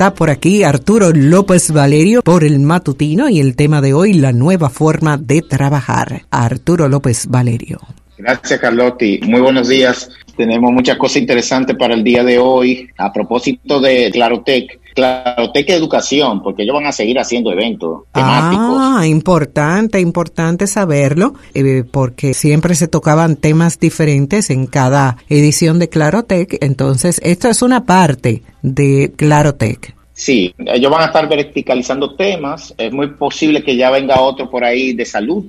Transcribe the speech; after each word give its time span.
Está 0.00 0.14
por 0.14 0.30
aquí 0.30 0.62
Arturo 0.62 1.10
López 1.12 1.72
Valerio 1.72 2.22
por 2.22 2.42
el 2.42 2.58
matutino 2.58 3.28
y 3.28 3.38
el 3.38 3.54
tema 3.54 3.82
de 3.82 3.92
hoy, 3.92 4.14
la 4.14 4.32
nueva 4.32 4.70
forma 4.70 5.18
de 5.18 5.42
trabajar. 5.42 6.22
Arturo 6.30 6.88
López 6.88 7.26
Valerio. 7.26 7.80
Gracias, 8.16 8.58
Carlotti. 8.60 9.20
Muy 9.24 9.42
buenos 9.42 9.68
días. 9.68 10.08
Tenemos 10.38 10.72
muchas 10.72 10.96
cosas 10.96 11.18
interesantes 11.18 11.76
para 11.76 11.92
el 11.92 12.02
día 12.02 12.24
de 12.24 12.38
hoy. 12.38 12.88
A 12.96 13.12
propósito 13.12 13.78
de 13.78 14.10
Clarotec, 14.10 14.80
Clarotec 14.94 15.70
Educación, 15.70 16.42
porque 16.42 16.62
ellos 16.62 16.74
van 16.74 16.86
a 16.86 16.92
seguir 16.92 17.18
haciendo 17.18 17.52
eventos 17.52 18.02
temáticos. 18.12 18.76
Ah, 18.78 19.06
importante, 19.06 20.00
importante 20.00 20.66
saberlo, 20.66 21.34
eh, 21.54 21.84
porque 21.90 22.34
siempre 22.34 22.74
se 22.74 22.88
tocaban 22.88 23.36
temas 23.36 23.78
diferentes 23.78 24.50
en 24.50 24.66
cada 24.66 25.16
edición 25.28 25.78
de 25.78 25.88
Clarotec. 25.88 26.58
Entonces, 26.60 27.20
esto 27.24 27.48
es 27.48 27.62
una 27.62 27.84
parte 27.84 28.42
de 28.62 29.12
Clarotec. 29.16 29.94
Sí, 30.12 30.54
ellos 30.58 30.90
van 30.90 31.02
a 31.02 31.06
estar 31.06 31.28
verticalizando 31.28 32.14
temas. 32.14 32.74
Es 32.76 32.92
muy 32.92 33.08
posible 33.14 33.62
que 33.62 33.76
ya 33.76 33.90
venga 33.90 34.20
otro 34.20 34.50
por 34.50 34.64
ahí 34.64 34.92
de 34.92 35.06
salud 35.06 35.46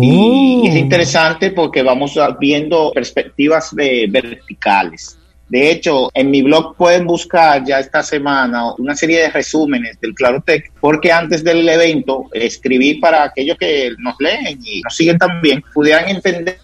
y 0.00 0.66
es 0.66 0.74
oh. 0.74 0.78
interesante 0.78 1.50
porque 1.50 1.82
vamos 1.82 2.18
viendo 2.40 2.90
perspectivas 2.92 3.74
de 3.74 4.06
verticales. 4.10 5.18
De 5.48 5.70
hecho, 5.70 6.10
en 6.12 6.30
mi 6.30 6.42
blog 6.42 6.74
pueden 6.76 7.06
buscar 7.06 7.64
ya 7.64 7.78
esta 7.78 8.02
semana 8.02 8.74
una 8.78 8.96
serie 8.96 9.20
de 9.20 9.30
resúmenes 9.30 10.00
del 10.00 10.12
Clarotec, 10.12 10.72
porque 10.80 11.12
antes 11.12 11.44
del 11.44 11.68
evento 11.68 12.24
escribí 12.32 12.94
para 12.94 13.24
aquellos 13.24 13.56
que 13.56 13.92
nos 13.98 14.16
leen 14.18 14.58
y 14.64 14.80
nos 14.80 14.96
siguen 14.96 15.18
también, 15.18 15.62
pudieran 15.72 16.08
entender 16.08 16.58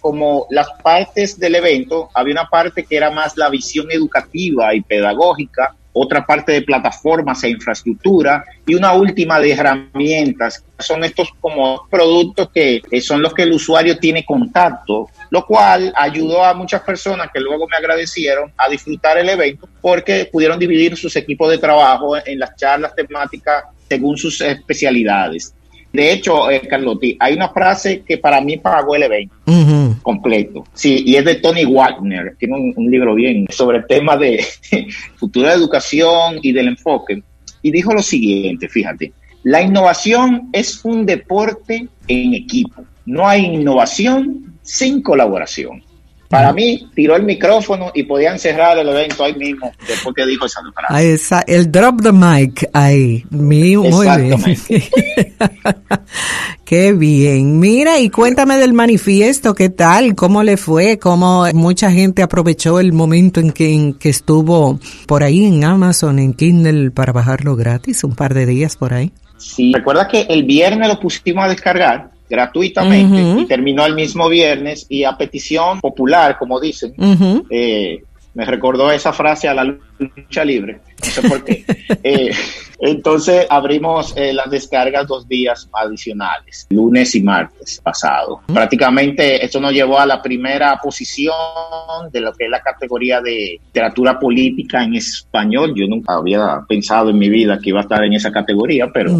como 0.00 0.46
las 0.50 0.68
partes 0.82 1.38
del 1.38 1.56
evento, 1.56 2.08
había 2.14 2.34
una 2.34 2.48
parte 2.48 2.84
que 2.84 2.96
era 2.96 3.10
más 3.10 3.36
la 3.36 3.48
visión 3.48 3.90
educativa 3.90 4.74
y 4.74 4.80
pedagógica, 4.80 5.74
otra 5.94 6.26
parte 6.26 6.52
de 6.52 6.62
plataformas 6.62 7.42
e 7.44 7.50
infraestructura 7.50 8.44
y 8.66 8.74
una 8.74 8.92
última 8.92 9.40
de 9.40 9.52
herramientas. 9.52 10.62
Son 10.78 11.02
estos 11.04 11.30
como 11.40 11.86
productos 11.88 12.50
que 12.52 12.82
son 13.00 13.22
los 13.22 13.32
que 13.32 13.42
el 13.42 13.52
usuario 13.52 13.98
tiene 13.98 14.24
contacto, 14.24 15.08
lo 15.30 15.46
cual 15.46 15.92
ayudó 15.96 16.44
a 16.44 16.52
muchas 16.52 16.82
personas 16.82 17.30
que 17.32 17.40
luego 17.40 17.66
me 17.68 17.76
agradecieron 17.76 18.52
a 18.56 18.68
disfrutar 18.68 19.18
el 19.18 19.28
evento 19.28 19.68
porque 19.80 20.28
pudieron 20.30 20.58
dividir 20.58 20.96
sus 20.96 21.14
equipos 21.16 21.50
de 21.50 21.58
trabajo 21.58 22.16
en 22.16 22.38
las 22.38 22.56
charlas 22.56 22.94
temáticas 22.94 23.64
según 23.88 24.18
sus 24.18 24.40
especialidades. 24.40 25.54
De 25.92 26.10
hecho, 26.10 26.50
eh, 26.50 26.66
Carlotti, 26.68 27.16
hay 27.20 27.34
una 27.34 27.50
frase 27.50 28.02
que 28.02 28.18
para 28.18 28.40
mí 28.40 28.56
pagó 28.56 28.96
el 28.96 29.04
evento 29.04 29.34
completo. 30.04 30.64
Sí, 30.74 31.02
y 31.04 31.16
es 31.16 31.24
de 31.24 31.36
Tony 31.36 31.64
Wagner. 31.64 32.36
Tiene 32.38 32.72
un, 32.76 32.90
libro 32.90 33.14
bien 33.16 33.46
sobre 33.50 33.78
el 33.78 33.86
tema 33.86 34.16
de 34.16 34.44
futura 35.16 35.52
educación 35.52 36.38
y 36.42 36.52
del 36.52 36.68
enfoque. 36.68 37.22
Y 37.62 37.72
dijo 37.72 37.92
lo 37.92 38.02
siguiente, 38.02 38.68
fíjate, 38.68 39.12
la 39.42 39.62
innovación 39.62 40.50
es 40.52 40.84
un 40.84 41.06
deporte 41.06 41.88
en 42.06 42.34
equipo. 42.34 42.84
No 43.06 43.26
hay 43.26 43.46
innovación 43.46 44.58
sin 44.62 45.02
colaboración. 45.02 45.82
Para 46.34 46.52
mí, 46.52 46.88
tiró 46.94 47.16
el 47.16 47.22
micrófono 47.22 47.90
y 47.94 48.02
podían 48.02 48.38
cerrar 48.38 48.76
el 48.78 48.88
evento 48.88 49.24
ahí 49.24 49.34
mismo 49.34 49.72
después 49.86 50.14
que 50.14 50.26
dijo 50.26 50.46
esa 50.46 50.60
frase. 50.62 50.94
Ahí 50.94 51.06
está, 51.06 51.44
el 51.46 51.70
drop 51.70 52.02
the 52.02 52.12
mic 52.12 52.68
ahí. 52.72 53.24
muy 53.30 53.76
bien. 54.16 54.40
Qué 56.64 56.92
bien. 56.92 57.60
Mira, 57.60 58.00
y 58.00 58.10
cuéntame 58.10 58.56
del 58.56 58.72
manifiesto, 58.72 59.54
¿qué 59.54 59.68
tal? 59.68 60.14
¿Cómo 60.14 60.42
le 60.42 60.56
fue? 60.56 60.98
¿Cómo 60.98 61.46
mucha 61.52 61.90
gente 61.90 62.22
aprovechó 62.22 62.80
el 62.80 62.92
momento 62.92 63.40
en 63.40 63.52
que, 63.52 63.72
en 63.72 63.94
que 63.94 64.08
estuvo 64.08 64.80
por 65.06 65.22
ahí 65.22 65.44
en 65.44 65.62
Amazon, 65.62 66.18
en 66.18 66.32
Kindle, 66.32 66.90
para 66.90 67.12
bajarlo 67.12 67.54
gratis, 67.54 68.02
un 68.02 68.14
par 68.14 68.34
de 68.34 68.46
días 68.46 68.76
por 68.76 68.94
ahí? 68.94 69.12
Sí, 69.36 69.72
recuerda 69.74 70.08
que 70.08 70.22
el 70.22 70.44
viernes 70.44 70.88
lo 70.88 70.98
pusimos 70.98 71.44
a 71.44 71.48
descargar 71.48 72.13
gratuitamente 72.28 73.42
y 73.42 73.46
terminó 73.46 73.84
el 73.84 73.94
mismo 73.94 74.28
viernes 74.28 74.86
y 74.88 75.04
a 75.04 75.16
petición 75.16 75.80
popular, 75.80 76.36
como 76.38 76.60
dicen, 76.60 76.94
eh, 77.50 78.02
me 78.34 78.44
recordó 78.44 78.90
esa 78.90 79.12
frase 79.12 79.48
a 79.48 79.54
la 79.54 79.64
lucha 79.64 80.44
libre, 80.44 80.80
no 81.02 81.10
sé 81.10 81.22
por 81.28 81.44
qué. 81.44 81.64
Eh, 82.02 82.30
entonces 82.78 83.46
abrimos 83.48 84.14
eh, 84.16 84.32
las 84.32 84.50
descargas 84.50 85.06
dos 85.06 85.28
días 85.28 85.68
adicionales, 85.72 86.66
lunes 86.70 87.14
y 87.14 87.22
martes 87.22 87.80
pasado. 87.82 88.40
Prácticamente 88.52 89.44
esto 89.44 89.60
nos 89.60 89.72
llevó 89.72 89.98
a 89.98 90.06
la 90.06 90.22
primera 90.22 90.78
posición 90.82 91.34
de 92.12 92.20
lo 92.20 92.32
que 92.32 92.44
es 92.44 92.50
la 92.50 92.60
categoría 92.60 93.20
de 93.20 93.60
literatura 93.64 94.18
política 94.18 94.82
en 94.82 94.94
español. 94.94 95.72
Yo 95.74 95.86
nunca 95.86 96.14
había 96.14 96.64
pensado 96.68 97.10
en 97.10 97.18
mi 97.18 97.28
vida 97.28 97.58
que 97.62 97.70
iba 97.70 97.80
a 97.80 97.82
estar 97.82 98.04
en 98.04 98.12
esa 98.12 98.30
categoría, 98.30 98.90
pero 98.92 99.12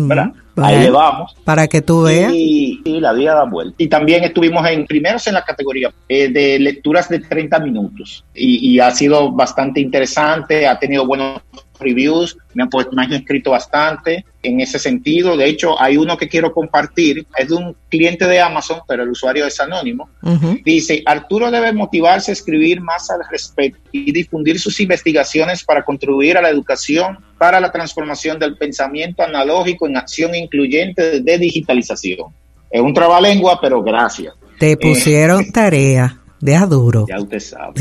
ahí 0.56 0.78
le 0.80 0.90
vamos. 0.90 1.34
Para 1.44 1.68
que 1.68 1.82
tú 1.82 2.02
veas. 2.02 2.32
Y, 2.34 2.80
la 2.84 3.12
vida 3.12 3.34
da 3.34 3.44
vuelta. 3.44 3.74
Y 3.78 3.88
también 3.88 4.24
estuvimos 4.24 4.66
en 4.66 4.86
primeros 4.86 5.26
en 5.26 5.34
la 5.34 5.42
categoría 5.42 5.92
eh, 6.08 6.28
de 6.28 6.58
lecturas 6.58 7.08
de 7.08 7.20
30 7.20 7.58
minutos. 7.60 8.24
Y, 8.34 8.70
y 8.70 8.80
ha 8.80 8.90
sido 8.92 9.30
bastante 9.32 9.80
interesante, 9.80 10.66
ha 10.66 10.78
tenido 10.78 11.06
buenos 11.06 11.42
reviews, 11.84 12.36
me 12.54 12.64
han, 12.64 12.68
me 12.92 13.02
han 13.04 13.12
escrito 13.12 13.50
bastante 13.52 14.24
en 14.42 14.60
ese 14.60 14.78
sentido. 14.78 15.36
De 15.36 15.46
hecho, 15.46 15.80
hay 15.80 15.96
uno 15.96 16.16
que 16.16 16.28
quiero 16.28 16.52
compartir, 16.52 17.26
es 17.36 17.48
de 17.48 17.54
un 17.54 17.76
cliente 17.88 18.26
de 18.26 18.40
Amazon, 18.40 18.80
pero 18.88 19.02
el 19.02 19.10
usuario 19.10 19.46
es 19.46 19.60
anónimo. 19.60 20.08
Dice, 20.64 21.02
Arturo 21.06 21.50
debe 21.50 21.72
motivarse 21.72 22.32
a 22.32 22.34
escribir 22.34 22.80
más 22.80 23.10
al 23.10 23.20
respecto 23.30 23.80
y 23.92 24.10
difundir 24.12 24.58
sus 24.58 24.80
investigaciones 24.80 25.62
para 25.62 25.84
contribuir 25.84 26.36
a 26.38 26.42
la 26.42 26.50
educación 26.50 27.18
para 27.38 27.60
la 27.60 27.70
transformación 27.70 28.38
del 28.38 28.56
pensamiento 28.56 29.22
analógico 29.22 29.86
en 29.86 29.96
acción 29.96 30.34
incluyente 30.34 31.20
de 31.20 31.38
digitalización. 31.38 32.32
Es 32.70 32.80
un 32.80 32.94
trabalengua, 32.94 33.60
pero 33.60 33.82
gracias. 33.82 34.34
Te 34.58 34.72
eh, 34.72 34.76
pusieron 34.76 35.52
tarea. 35.52 36.23
Deja 36.44 36.66
duro. 36.66 37.06
Ya 37.08 37.18
usted 37.18 37.40
sabe. 37.40 37.72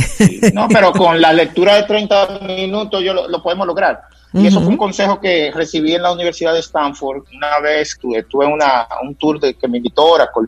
No, 0.53 0.69
pero 0.69 0.93
con 0.93 1.19
la 1.19 1.33
lectura 1.33 1.75
de 1.75 1.83
30 1.83 2.39
minutos 2.47 3.03
yo 3.03 3.13
lo, 3.13 3.43
podemos 3.43 3.67
lograr. 3.67 4.03
Y 4.31 4.47
eso 4.47 4.61
fue 4.61 4.69
un 4.69 4.77
consejo 4.77 5.19
que 5.19 5.51
recibí 5.53 5.93
en 5.93 6.01
la 6.01 6.13
Universidad 6.13 6.53
de 6.53 6.61
Stanford. 6.61 7.23
Una 7.35 7.59
vez 7.59 7.97
tuve, 7.99 8.23
tuve 8.23 8.45
una, 8.45 8.87
un 9.03 9.15
tour 9.15 9.37
de, 9.37 9.55
que 9.55 9.67
me 9.67 9.79
invitó 9.79 10.05
Oracle 10.05 10.47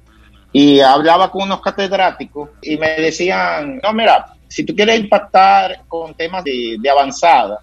y 0.53 0.79
hablaba 0.79 1.29
con 1.29 1.43
unos 1.43 1.59
catedráticos 1.59 2.51
y 2.61 2.77
me 2.77 2.91
decían, 2.95 3.81
no, 3.83 3.91
mira, 3.91 4.27
si 4.47 4.63
tú 4.63 4.73
quieres 4.73 4.97
impactar 4.97 5.81
con 5.85 6.13
temas 6.13 6.45
de, 6.45 6.77
de 6.79 6.89
avanzada, 6.89 7.59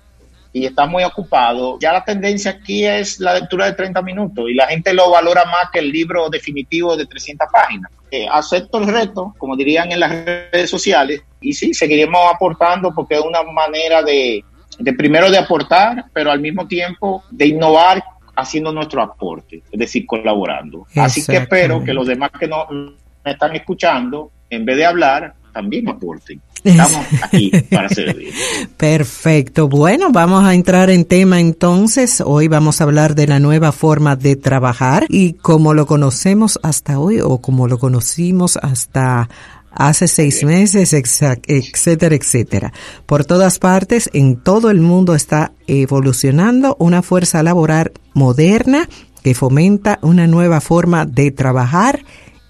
y 0.53 0.67
está 0.67 0.87
muy 0.87 1.03
ocupado, 1.03 1.79
ya 1.81 1.93
la 1.93 2.05
tendencia 2.05 2.51
aquí 2.51 2.85
es 2.85 3.19
la 3.21 3.35
lectura 3.35 3.67
de 3.67 3.73
30 3.73 4.03
minutos 4.03 4.51
y 4.51 4.55
la 4.55 4.67
gente 4.67 4.93
lo 4.93 5.11
valora 5.11 5.45
más 5.47 5.71
que 5.73 5.79
el 5.79 5.91
libro 5.91 6.29
definitivo 6.29 6.97
de 6.97 7.07
300 7.07 7.49
páginas. 7.51 7.91
Eh, 8.11 8.27
acepto 8.31 8.79
el 8.79 8.89
reto, 8.89 9.35
como 9.39 9.57
dirían 9.57 9.91
en 9.91 10.01
las 10.01 10.11
redes 10.11 10.69
sociales, 10.69 11.23
y 11.41 11.55
sí, 11.55 11.73
seguiremos 11.73 12.21
aportando 12.33 12.93
porque 12.95 13.15
es 13.15 13.23
una 13.23 13.43
manera 13.43 14.03
de, 14.03 14.45
de 14.79 14.93
primero 14.93 15.31
de 15.31 15.39
aportar, 15.39 16.05
pero 16.13 16.31
al 16.31 16.41
mismo 16.41 16.67
tiempo 16.69 17.25
de 17.31 17.47
innovar 17.47 18.05
haciendo 18.37 18.73
nuestro 18.73 19.03
aporte, 19.03 19.63
es 19.71 19.79
decir, 19.79 20.05
colaborando. 20.07 20.87
Así 20.97 21.25
que 21.25 21.39
espero 21.39 21.83
que 21.83 21.95
los 21.95 22.07
demás 22.07 22.31
que 22.39 22.49
no 22.49 22.67
me 22.69 23.31
están 23.31 23.55
escuchando, 23.57 24.31
en 24.51 24.65
vez 24.65 24.77
de 24.77 24.87
hablar, 24.87 25.35
también 25.53 25.89
aporten. 25.89 26.41
Estamos 26.65 27.07
aquí 27.23 27.51
para 27.71 27.89
servir. 27.89 28.33
Perfecto. 28.77 29.69
Bueno, 29.69 30.11
vamos 30.13 30.45
a 30.45 30.55
entrar 30.55 30.91
en 30.91 31.05
tema 31.05 31.41
entonces. 31.41 32.23
Hoy 32.25 32.49
vamos 32.49 32.81
a 32.81 32.85
hablar 32.85 33.15
de 33.15 33.27
la 33.27 33.41
nueva 33.41 33.73
forma 33.73 34.17
de 34.17 34.37
trabajar 34.37 35.07
y 35.09 35.35
como 35.35 35.75
lo 35.75 35.87
conocemos 35.87 36.59
hasta 36.63 36.99
hoy 36.99 37.21
o 37.21 37.39
como 37.39 37.69
lo 37.69 37.79
conocimos 37.79 38.57
hasta 38.57 39.29
hace 39.75 40.07
seis 40.07 40.45
meses, 40.45 40.93
etcétera, 40.93 42.15
etcétera. 42.15 42.73
Por 43.07 43.25
todas 43.25 43.59
partes, 43.59 44.11
en 44.13 44.37
todo 44.37 44.71
el 44.71 44.81
mundo 44.81 45.15
está 45.15 45.53
evolucionando 45.67 46.77
una 46.79 47.03
fuerza 47.03 47.43
laboral 47.43 47.93
moderna 48.15 48.89
que 49.23 49.35
fomenta 49.35 49.99
una 50.03 50.27
nueva 50.27 50.61
forma 50.61 51.07
de 51.07 51.31
trabajar 51.31 52.05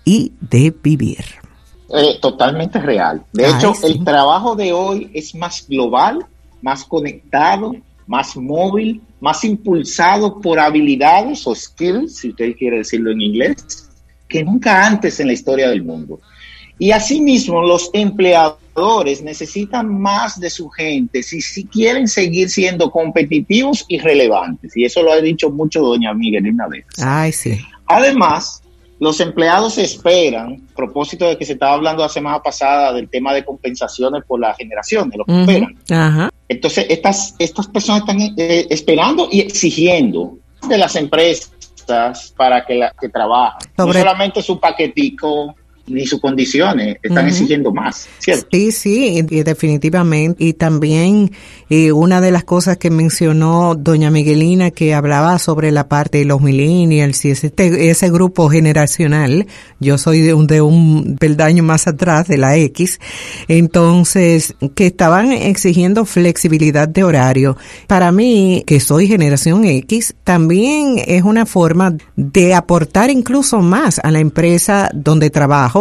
y 0.05 0.33
de 0.41 0.75
vivir. 0.83 1.25
Eh, 1.93 2.19
totalmente 2.21 2.81
real. 2.81 3.23
De 3.33 3.49
hecho, 3.49 3.75
el 3.85 4.03
trabajo 4.03 4.57
de 4.57 4.73
hoy 4.73 5.11
es 5.13 5.35
más 5.35 5.67
global, 5.69 6.25
más 6.63 6.85
conectado, 6.85 7.77
más 8.07 8.37
móvil, 8.37 9.03
más 9.21 9.45
impulsado 9.45 10.41
por 10.41 10.59
habilidades 10.59 11.47
o 11.47 11.55
skills, 11.55 12.17
si 12.17 12.31
usted 12.31 12.57
quiere 12.57 12.79
decirlo 12.79 13.11
en 13.11 13.21
inglés, 13.21 13.91
que 14.27 14.43
nunca 14.43 14.87
antes 14.87 15.21
en 15.21 15.27
la 15.27 15.35
historia 15.35 15.69
del 15.69 15.83
mundo. 15.83 16.21
Y 16.79 16.93
asimismo, 16.93 17.63
los 17.63 17.91
empleadores 17.93 19.23
necesitan 19.23 20.01
más 20.01 20.41
de 20.41 20.49
su 20.49 20.71
gente 20.71 21.23
si, 21.23 21.43
si 21.43 21.67
quieren 21.67 22.09
seguir 22.09 22.49
siendo 22.49 22.91
competitivos 22.91 23.85
y 23.87 23.99
relevantes. 23.99 24.77
Y 24.77 24.85
eso 24.85 25.03
lo 25.03 25.13
ha 25.13 25.21
dicho 25.21 25.51
mucho 25.51 25.83
doña 25.83 26.15
Miguelina 26.15 26.67
vez. 26.69 26.87
Ay, 26.99 27.33
sí. 27.33 27.61
Además, 27.87 28.62
los 29.03 29.19
empleados 29.19 29.79
esperan, 29.79 30.63
a 30.71 30.77
propósito 30.77 31.27
de 31.27 31.37
que 31.37 31.45
se 31.45 31.55
estaba 31.55 31.75
hablando 31.75 32.05
la 32.05 32.09
semana 32.09 32.41
pasada 32.41 32.93
del 32.93 33.09
tema 33.09 33.35
de 33.35 33.45
compensaciones 33.45 34.23
por 34.25 34.39
la 34.39 34.55
generación, 34.55 35.11
de 35.11 35.19
lo 35.19 35.25
que 35.25 35.41
esperan. 35.41 36.31
Entonces, 36.49 36.87
estas, 36.89 37.35
estas 37.41 37.67
personas 37.67 38.03
están 38.03 38.21
eh, 38.21 38.69
esperando 38.71 39.27
y 39.29 39.41
exigiendo 39.41 40.39
de 40.69 40.79
las 40.79 40.95
empresas 40.95 41.51
para 42.37 42.65
que, 42.65 42.77
la, 42.77 42.95
que 43.01 43.09
trabajen. 43.09 43.73
No 43.77 43.93
solamente 43.93 44.41
su 44.41 44.61
paquetico 44.61 45.57
ni 45.87 46.07
sus 46.07 46.21
condiciones, 46.21 46.97
están 47.03 47.27
exigiendo 47.27 47.73
más, 47.73 48.09
¿cierto? 48.19 48.47
Sí, 48.53 48.71
sí, 48.71 49.23
definitivamente. 49.23 50.45
Y 50.45 50.53
también 50.53 51.33
eh, 51.71 51.91
una 51.91 52.21
de 52.21 52.31
las 52.31 52.45
cosas 52.45 52.77
que 52.77 52.91
mencionó 52.91 53.75
doña 53.75 54.11
Miguelina, 54.11 54.71
que 54.71 54.95
hablaba 54.95 55.39
sobre 55.39 55.73
la 55.73 55.89
parte 55.89 56.19
de 56.19 56.25
los 56.25 56.41
millennials 56.41 57.25
y 57.25 57.31
ese, 57.31 57.53
ese 57.57 58.11
grupo 58.11 58.49
generacional, 58.49 59.47
yo 59.81 59.99
soy 59.99 60.21
de 60.21 60.35
un, 60.35 60.47
de 60.47 60.61
un 60.61 61.17
peldaño 61.19 61.63
más 61.65 61.89
atrás, 61.89 62.29
de 62.29 62.39
la 62.39 62.57
X, 62.57 63.01
entonces, 63.49 64.55
que 64.75 64.87
estaban 64.87 65.33
exigiendo 65.33 66.05
flexibilidad 66.05 66.89
de 66.89 67.03
horario. 67.03 67.57
Para 67.89 68.13
mí, 68.13 68.63
que 68.67 68.79
soy 68.79 69.09
generación 69.09 69.65
X, 69.65 70.15
también 70.23 71.03
es 71.05 71.23
una 71.25 71.45
forma 71.45 71.97
de 72.15 72.55
aportar 72.55 73.11
incluso 73.11 73.61
más 73.61 73.99
a 73.99 74.11
la 74.11 74.21
empresa 74.21 74.89
donde 74.95 75.31
trabajo 75.31 75.72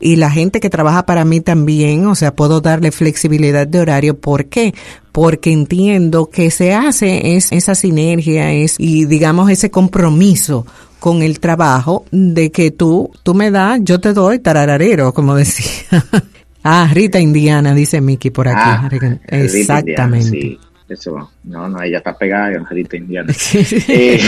y 0.00 0.16
la 0.16 0.30
gente 0.30 0.60
que 0.60 0.70
trabaja 0.70 1.06
para 1.06 1.24
mí 1.24 1.40
también, 1.40 2.06
o 2.06 2.14
sea, 2.14 2.34
puedo 2.34 2.60
darle 2.60 2.92
flexibilidad 2.92 3.66
de 3.66 3.80
horario. 3.80 4.18
¿Por 4.18 4.46
qué? 4.46 4.74
Porque 5.12 5.52
entiendo 5.52 6.26
que 6.30 6.50
se 6.50 6.72
hace 6.72 7.36
es 7.36 7.50
esa 7.50 7.74
sinergia 7.74 8.52
es 8.52 8.76
y 8.78 9.06
digamos 9.06 9.50
ese 9.50 9.70
compromiso 9.70 10.66
con 11.00 11.22
el 11.22 11.40
trabajo 11.40 12.04
de 12.10 12.50
que 12.50 12.70
tú, 12.70 13.10
tú 13.22 13.34
me 13.34 13.50
das, 13.50 13.80
yo 13.82 14.00
te 14.00 14.12
doy 14.12 14.38
tarararero, 14.38 15.12
como 15.12 15.34
decía. 15.34 16.04
ah, 16.62 16.88
Rita 16.92 17.18
Indiana, 17.18 17.74
dice 17.74 18.00
Mickey 18.00 18.30
por 18.30 18.48
aquí. 18.48 18.60
Ah, 18.62 18.88
Exactamente. 19.28 20.58
Eso, 20.88 21.30
no, 21.44 21.68
no, 21.68 21.82
ella 21.82 21.98
está 21.98 22.16
pegada 22.16 22.52
en 22.52 22.66
Rita 22.66 22.96
Indiana. 22.96 23.32
Eh, 23.88 24.20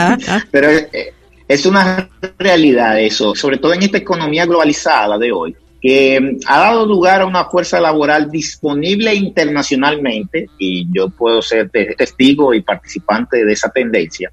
pero 0.50 0.70
eh, 0.70 1.12
es 1.48 1.64
una 1.64 2.10
realidad 2.38 3.00
eso, 3.00 3.34
sobre 3.34 3.56
todo 3.56 3.72
en 3.72 3.82
esta 3.82 3.98
economía 3.98 4.44
globalizada 4.44 5.16
de 5.16 5.32
hoy, 5.32 5.56
que 5.80 6.20
mm, 6.20 6.40
ha 6.46 6.58
dado 6.58 6.86
lugar 6.86 7.22
a 7.22 7.26
una 7.26 7.46
fuerza 7.46 7.80
laboral 7.80 8.30
disponible 8.30 9.14
internacionalmente, 9.14 10.46
y 10.58 10.86
yo 10.92 11.08
puedo 11.08 11.40
ser 11.40 11.70
testigo 11.70 12.52
y 12.52 12.60
participante 12.60 13.44
de 13.44 13.52
esa 13.52 13.70
tendencia, 13.70 14.30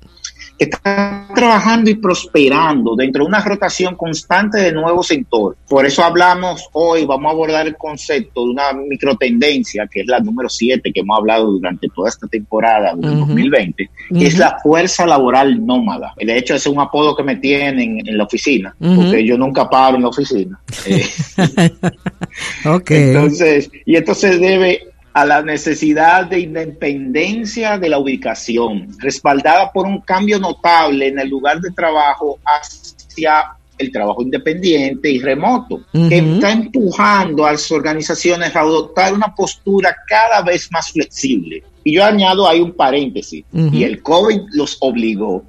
que 0.58 0.66
está 0.66 1.28
trabajando 1.36 1.90
y 1.90 1.96
prosperando 1.96 2.96
dentro 2.96 3.24
de 3.24 3.28
una 3.28 3.44
rotación 3.44 3.96
constante 3.96 4.60
de 4.60 4.72
nuevos 4.72 5.08
sectores. 5.08 5.60
Por 5.68 5.86
eso 5.86 6.04
hablamos 6.04 6.70
hoy, 6.74 7.06
vamos 7.06 7.30
a 7.30 7.34
abordar 7.34 7.68
el 7.68 7.76
concepto 7.76 8.46
de 8.46 8.52
una 8.52 8.74
microtendencia, 8.74 9.88
que 9.92 10.02
es 10.02 10.08
la 10.08 10.20
número 10.20 10.50
7 10.50 10.92
que 10.94 11.00
hemos 11.00 11.18
hablado 11.18 11.52
durante 11.52 11.88
toda 11.90 12.10
esta 12.10 12.28
temporada 12.28 12.96
del 12.96 13.20
2020, 13.20 13.90
que 14.18 14.26
es 14.26 14.38
la 14.38 14.58
fuerza 14.62 15.06
laboral 15.06 15.66
nómada. 15.66 16.14
De 16.18 16.38
hecho, 16.38 16.56
es 16.56 16.66
un 16.68 16.80
apodo 16.80 17.16
que 17.16 17.24
me 17.24 17.36
tienen 17.36 18.02
en 18.06 18.18
la 18.18 18.24
oficina, 18.24 18.76
porque 18.80 19.26
yo 19.26 19.38
nunca 19.38 19.70
paro 19.70 19.98
en 19.98 20.04
la 20.04 20.10
oficina. 20.10 20.60
okay. 22.66 23.04
Entonces, 23.10 23.70
y 23.86 23.96
esto 23.96 24.14
se 24.14 24.38
debe 24.38 24.95
a 25.16 25.24
la 25.24 25.42
necesidad 25.42 26.26
de 26.26 26.42
independencia 26.42 27.78
de 27.78 27.88
la 27.88 28.00
ubicación, 28.00 28.90
respaldada 29.00 29.72
por 29.72 29.86
un 29.86 30.02
cambio 30.02 30.40
notable 30.40 31.08
en 31.08 31.18
el 31.18 31.30
lugar 31.30 31.62
de 31.62 31.72
trabajo 31.72 32.38
hacia 32.44 33.56
el 33.78 33.94
trabajo 33.94 34.22
independiente 34.22 35.10
y 35.10 35.20
remoto, 35.20 35.80
que 35.94 36.18
está 36.18 36.52
empujando 36.52 37.46
a 37.46 37.54
las 37.54 37.72
organizaciones 37.72 38.54
a 38.58 38.60
adoptar 38.60 39.14
una 39.14 39.34
postura 39.34 39.96
cada 40.06 40.42
vez 40.42 40.70
más 40.70 40.92
flexible. 40.92 41.64
Y 41.86 41.94
yo 41.94 42.04
añado 42.04 42.46
ahí 42.46 42.60
un 42.60 42.74
paréntesis, 42.74 43.46
y 43.54 43.84
el 43.86 44.04
COVID 44.04 44.42
los 44.52 44.76
obligó 44.82 45.46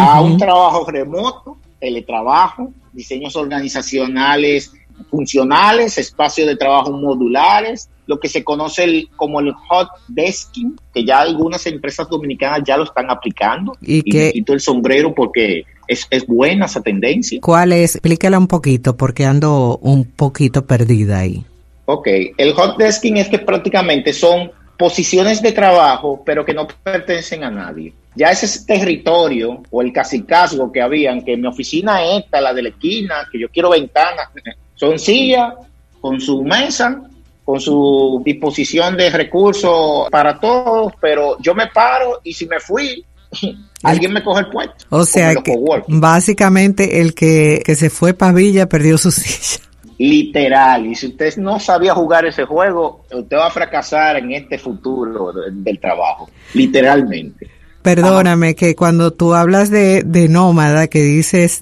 a 0.00 0.20
un 0.22 0.38
trabajo 0.38 0.90
remoto, 0.90 1.56
teletrabajo, 1.78 2.72
diseños 2.92 3.36
organizacionales 3.36 4.72
funcionales, 5.08 5.98
espacios 5.98 6.48
de 6.48 6.56
trabajo 6.56 6.90
modulares, 6.90 7.88
lo 8.06 8.20
que 8.20 8.28
se 8.28 8.44
conoce 8.44 9.06
como 9.16 9.40
el 9.40 9.52
hot 9.52 9.88
desking, 10.08 10.76
que 10.92 11.04
ya 11.04 11.20
algunas 11.20 11.66
empresas 11.66 12.08
dominicanas 12.08 12.62
ya 12.64 12.76
lo 12.76 12.84
están 12.84 13.10
aplicando. 13.10 13.76
Y, 13.80 14.02
que, 14.02 14.32
quito 14.32 14.52
el 14.52 14.60
sombrero 14.60 15.14
porque 15.14 15.64
es, 15.88 16.06
es, 16.10 16.26
buena 16.26 16.66
esa 16.66 16.82
tendencia. 16.82 17.40
¿Cuál 17.40 17.72
es? 17.72 17.96
Explícala 17.96 18.38
un 18.38 18.46
poquito 18.46 18.96
porque 18.96 19.24
ando 19.24 19.78
un 19.78 20.04
poquito 20.04 20.66
perdida 20.66 21.18
ahí. 21.18 21.44
Ok, 21.86 22.08
el 22.36 22.52
hot 22.54 22.78
desking 22.78 23.18
es 23.18 23.28
que 23.28 23.38
prácticamente 23.38 24.12
son 24.12 24.50
posiciones 24.78 25.42
de 25.42 25.52
trabajo, 25.52 26.22
pero 26.24 26.44
que 26.44 26.54
no 26.54 26.66
pertenecen 26.66 27.44
a 27.44 27.50
nadie. 27.50 27.92
Ya 28.16 28.30
ese 28.30 28.64
territorio 28.64 29.62
o 29.70 29.82
el 29.82 29.92
casicazgo 29.92 30.70
que 30.70 30.80
habían, 30.80 31.24
que 31.24 31.36
mi 31.36 31.46
oficina 31.46 32.04
esta, 32.04 32.40
la 32.40 32.54
de 32.54 32.62
la 32.62 32.68
esquina, 32.70 33.28
que 33.30 33.38
yo 33.38 33.48
quiero 33.48 33.70
ventanas, 33.70 34.28
son 34.74 34.98
sillas 34.98 35.54
con 36.00 36.20
su 36.20 36.42
mesa 36.42 37.02
con 37.44 37.60
su 37.60 38.22
disposición 38.24 38.96
de 38.96 39.10
recursos 39.10 40.08
para 40.10 40.40
todos, 40.40 40.92
pero 41.00 41.36
yo 41.40 41.54
me 41.54 41.66
paro 41.66 42.20
y 42.24 42.32
si 42.32 42.46
me 42.46 42.58
fui, 42.58 43.04
alguien 43.82 44.12
me 44.12 44.22
coge 44.22 44.40
el 44.40 44.48
puesto. 44.48 44.74
O 44.90 45.04
sea, 45.04 45.34
que 45.36 45.54
básicamente 45.88 47.00
el 47.00 47.14
que, 47.14 47.62
se 47.76 47.90
fue 47.90 48.14
para 48.14 48.32
Villa 48.32 48.68
perdió 48.68 48.96
su 48.96 49.10
silla. 49.12 49.62
Literal, 49.96 50.86
y 50.86 50.96
si 50.96 51.08
usted 51.08 51.36
no 51.36 51.60
sabía 51.60 51.94
jugar 51.94 52.24
ese 52.26 52.44
juego, 52.44 53.04
usted 53.12 53.36
va 53.36 53.46
a 53.46 53.50
fracasar 53.50 54.16
en 54.16 54.32
este 54.32 54.58
futuro 54.58 55.32
del 55.32 55.78
trabajo, 55.78 56.28
literalmente. 56.52 57.48
Perdóname 57.80 58.56
que 58.56 58.74
cuando 58.74 59.12
tú 59.12 59.34
hablas 59.34 59.70
de, 59.70 60.02
de 60.02 60.28
nómada, 60.28 60.88
que 60.88 61.00
dices 61.02 61.60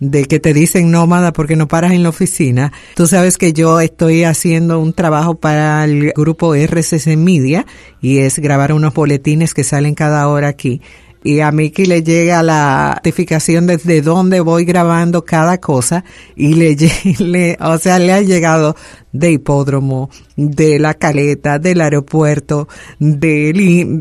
de 0.00 0.24
que 0.24 0.38
te 0.40 0.52
dicen 0.52 0.90
nómada 0.90 1.32
porque 1.32 1.56
no 1.56 1.68
paras 1.68 1.92
en 1.92 2.02
la 2.02 2.08
oficina. 2.10 2.72
Tú 2.94 3.06
sabes 3.06 3.38
que 3.38 3.52
yo 3.52 3.80
estoy 3.80 4.24
haciendo 4.24 4.78
un 4.78 4.92
trabajo 4.92 5.34
para 5.36 5.84
el 5.84 6.12
grupo 6.12 6.54
RCC 6.54 7.16
Media 7.16 7.66
y 8.00 8.18
es 8.18 8.38
grabar 8.38 8.72
unos 8.72 8.94
boletines 8.94 9.54
que 9.54 9.64
salen 9.64 9.94
cada 9.94 10.28
hora 10.28 10.48
aquí 10.48 10.80
y 11.22 11.40
a 11.40 11.50
Miki 11.50 11.86
le 11.86 12.02
llega 12.02 12.42
la 12.42 12.94
notificación 12.96 13.66
desde 13.66 14.02
dónde 14.02 14.40
voy 14.40 14.64
grabando 14.64 15.24
cada 15.24 15.58
cosa 15.58 16.04
y 16.36 16.54
le, 16.54 16.76
le, 17.18 17.56
o 17.60 17.78
sea, 17.78 17.98
le 17.98 18.12
ha 18.12 18.20
llegado 18.20 18.76
de 19.12 19.32
hipódromo, 19.32 20.10
de 20.36 20.78
la 20.78 20.94
caleta, 20.94 21.58
del 21.58 21.80
aeropuerto, 21.80 22.68
de, 22.98 23.52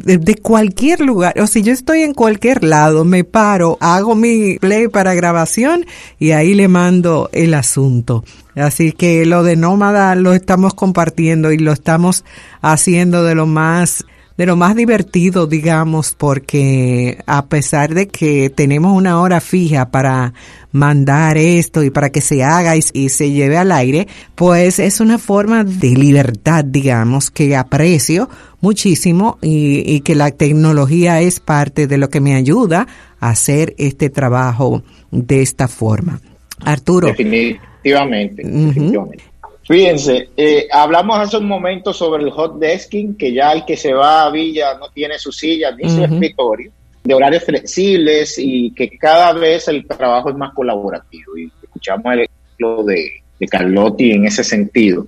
de, 0.03 0.35
cualquier 0.35 0.99
lugar. 0.99 1.39
O 1.39 1.47
si 1.47 1.63
yo 1.63 1.73
estoy 1.73 2.01
en 2.01 2.13
cualquier 2.13 2.63
lado, 2.63 3.05
me 3.05 3.23
paro, 3.23 3.77
hago 3.79 4.15
mi 4.15 4.57
play 4.59 4.87
para 4.87 5.15
grabación 5.15 5.85
y 6.19 6.31
ahí 6.31 6.53
le 6.53 6.67
mando 6.67 7.29
el 7.31 7.53
asunto. 7.53 8.23
Así 8.55 8.91
que 8.91 9.25
lo 9.25 9.43
de 9.43 9.55
nómada 9.55 10.15
lo 10.15 10.33
estamos 10.33 10.73
compartiendo 10.73 11.51
y 11.51 11.57
lo 11.57 11.71
estamos 11.71 12.25
haciendo 12.61 13.23
de 13.23 13.35
lo 13.35 13.45
más 13.45 14.05
de 14.37 14.45
lo 14.45 14.55
más 14.55 14.75
divertido, 14.75 15.47
digamos, 15.47 16.15
porque 16.15 17.17
a 17.25 17.47
pesar 17.47 17.95
de 17.95 18.07
que 18.07 18.51
tenemos 18.51 18.95
una 18.95 19.19
hora 19.19 19.41
fija 19.41 19.89
para 19.89 20.33
mandar 20.71 21.37
esto 21.37 21.83
y 21.83 21.89
para 21.89 22.11
que 22.11 22.21
se 22.21 22.43
haga 22.43 22.75
y, 22.75 22.81
se 22.81 23.31
lleve 23.31 23.57
al 23.57 23.71
aire, 23.71 24.07
pues 24.35 24.77
es 24.77 24.99
una 24.99 25.17
forma 25.17 25.63
de 25.63 25.89
libertad, 25.89 26.63
digamos, 26.63 27.31
que 27.31 27.55
aprecio 27.55 28.29
muchísimo 28.61 29.39
y, 29.41 29.83
y 29.91 30.01
que 30.01 30.13
la 30.13 30.29
tecnología 30.29 31.19
es 31.21 31.39
parte 31.39 31.87
de 31.87 31.97
lo 31.97 32.09
que 32.09 32.21
me 32.21 32.35
ayuda 32.35 32.87
a 33.19 33.29
hacer 33.29 33.73
este 33.79 34.11
trabajo 34.11 34.83
de 35.11 35.41
esta 35.41 35.67
forma. 35.67 36.21
Arturo. 36.63 37.07
Definitivamente, 37.07 38.43
definitivamente. 38.43 39.23
Fíjense, 39.67 40.29
eh, 40.37 40.65
hablamos 40.71 41.19
hace 41.19 41.37
un 41.37 41.47
momento 41.47 41.91
sobre 41.91 42.23
el 42.23 42.29
hot 42.31 42.57
desking, 42.57 43.17
que 43.17 43.33
ya 43.33 43.51
el 43.51 43.65
que 43.65 43.75
se 43.75 43.93
va 43.93 44.23
a 44.23 44.31
Villa 44.31 44.75
no 44.79 44.89
tiene 44.91 45.19
su 45.19 45.31
silla 45.33 45.75
ni 45.75 45.89
su 45.89 46.03
escritorio, 46.05 46.71
de 47.03 47.13
horarios 47.13 47.43
flexibles 47.43 48.35
y 48.37 48.71
que 48.71 48.97
cada 48.97 49.33
vez 49.33 49.67
el 49.67 49.85
trabajo 49.85 50.29
es 50.29 50.37
más 50.37 50.53
colaborativo. 50.53 51.37
Y 51.37 51.51
escuchamos 51.61 52.13
el 52.13 52.21
ejemplo 52.21 52.83
de, 52.85 53.11
de 53.37 53.47
Carlotti 53.47 54.11
en 54.11 54.25
ese 54.25 54.43
sentido. 54.45 55.05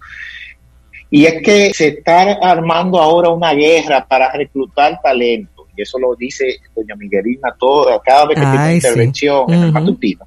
Y 1.09 1.25
es 1.25 1.41
que 1.41 1.73
se 1.73 1.87
está 1.87 2.33
armando 2.33 2.99
ahora 2.99 3.29
una 3.29 3.53
guerra 3.53 4.05
para 4.05 4.29
reclutar 4.33 4.99
talento, 5.01 5.67
y 5.75 5.81
eso 5.81 5.97
lo 5.97 6.15
dice 6.15 6.57
doña 6.75 6.95
Miguelina 6.97 7.55
toda, 7.57 7.99
cada 8.01 8.25
vez 8.25 8.37
que 8.37 8.45
tiene 8.45 8.75
intervención 8.75 9.53
en 9.53 9.63
el 9.63 9.71
matutino. 9.71 10.25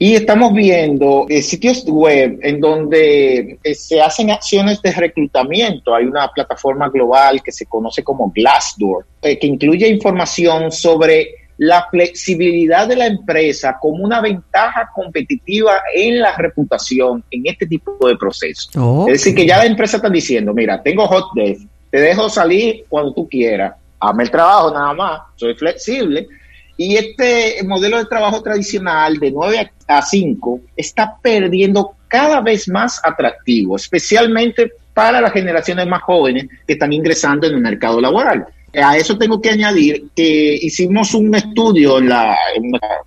Y 0.00 0.14
estamos 0.14 0.52
viendo 0.52 1.26
eh, 1.28 1.42
sitios 1.42 1.84
web 1.84 2.38
en 2.42 2.60
donde 2.60 3.58
eh, 3.62 3.74
se 3.74 4.00
hacen 4.00 4.30
acciones 4.30 4.80
de 4.80 4.92
reclutamiento. 4.92 5.92
Hay 5.92 6.04
una 6.04 6.28
plataforma 6.28 6.88
global 6.88 7.42
que 7.42 7.50
se 7.50 7.66
conoce 7.66 8.04
como 8.04 8.30
Glassdoor, 8.30 9.04
eh, 9.22 9.36
que 9.36 9.48
incluye 9.48 9.88
información 9.88 10.70
sobre 10.70 11.34
la 11.56 11.88
flexibilidad 11.90 12.86
de 12.86 12.94
la 12.94 13.06
empresa 13.06 13.76
como 13.80 14.04
una 14.04 14.20
ventaja 14.20 14.88
competitiva 14.94 15.72
en 15.92 16.20
la 16.20 16.36
reputación 16.36 17.24
en 17.32 17.42
este 17.46 17.66
tipo 17.66 18.06
de 18.06 18.16
procesos. 18.16 18.70
Es 19.08 19.12
decir, 19.14 19.34
que 19.34 19.44
ya 19.44 19.58
la 19.58 19.66
empresa 19.66 19.96
está 19.96 20.08
diciendo, 20.08 20.54
mira, 20.54 20.80
tengo 20.80 21.08
hot 21.08 21.32
desk, 21.34 21.66
te 21.90 22.00
dejo 22.00 22.28
salir 22.28 22.84
cuando 22.88 23.12
tú 23.12 23.28
quieras, 23.28 23.74
hazme 23.98 24.22
el 24.22 24.30
trabajo 24.30 24.72
nada 24.72 24.94
más, 24.94 25.22
soy 25.34 25.54
flexible. 25.56 26.28
Y 26.80 26.96
este 26.96 27.62
modelo 27.64 27.98
de 27.98 28.04
trabajo 28.04 28.40
tradicional 28.40 29.18
de 29.18 29.32
9 29.32 29.72
a 29.88 30.00
5 30.00 30.60
está 30.76 31.16
perdiendo 31.20 31.96
cada 32.06 32.40
vez 32.40 32.68
más 32.68 33.00
atractivo, 33.04 33.74
especialmente 33.74 34.70
para 34.94 35.20
las 35.20 35.32
generaciones 35.32 35.88
más 35.88 36.02
jóvenes 36.02 36.46
que 36.66 36.74
están 36.74 36.92
ingresando 36.92 37.48
en 37.48 37.54
el 37.54 37.60
mercado 37.60 38.00
laboral. 38.00 38.46
A 38.80 38.96
eso 38.96 39.18
tengo 39.18 39.40
que 39.40 39.50
añadir 39.50 40.04
que 40.14 40.58
hicimos 40.62 41.14
un 41.14 41.34
estudio 41.34 41.98
en 41.98 42.10
la, 42.10 42.36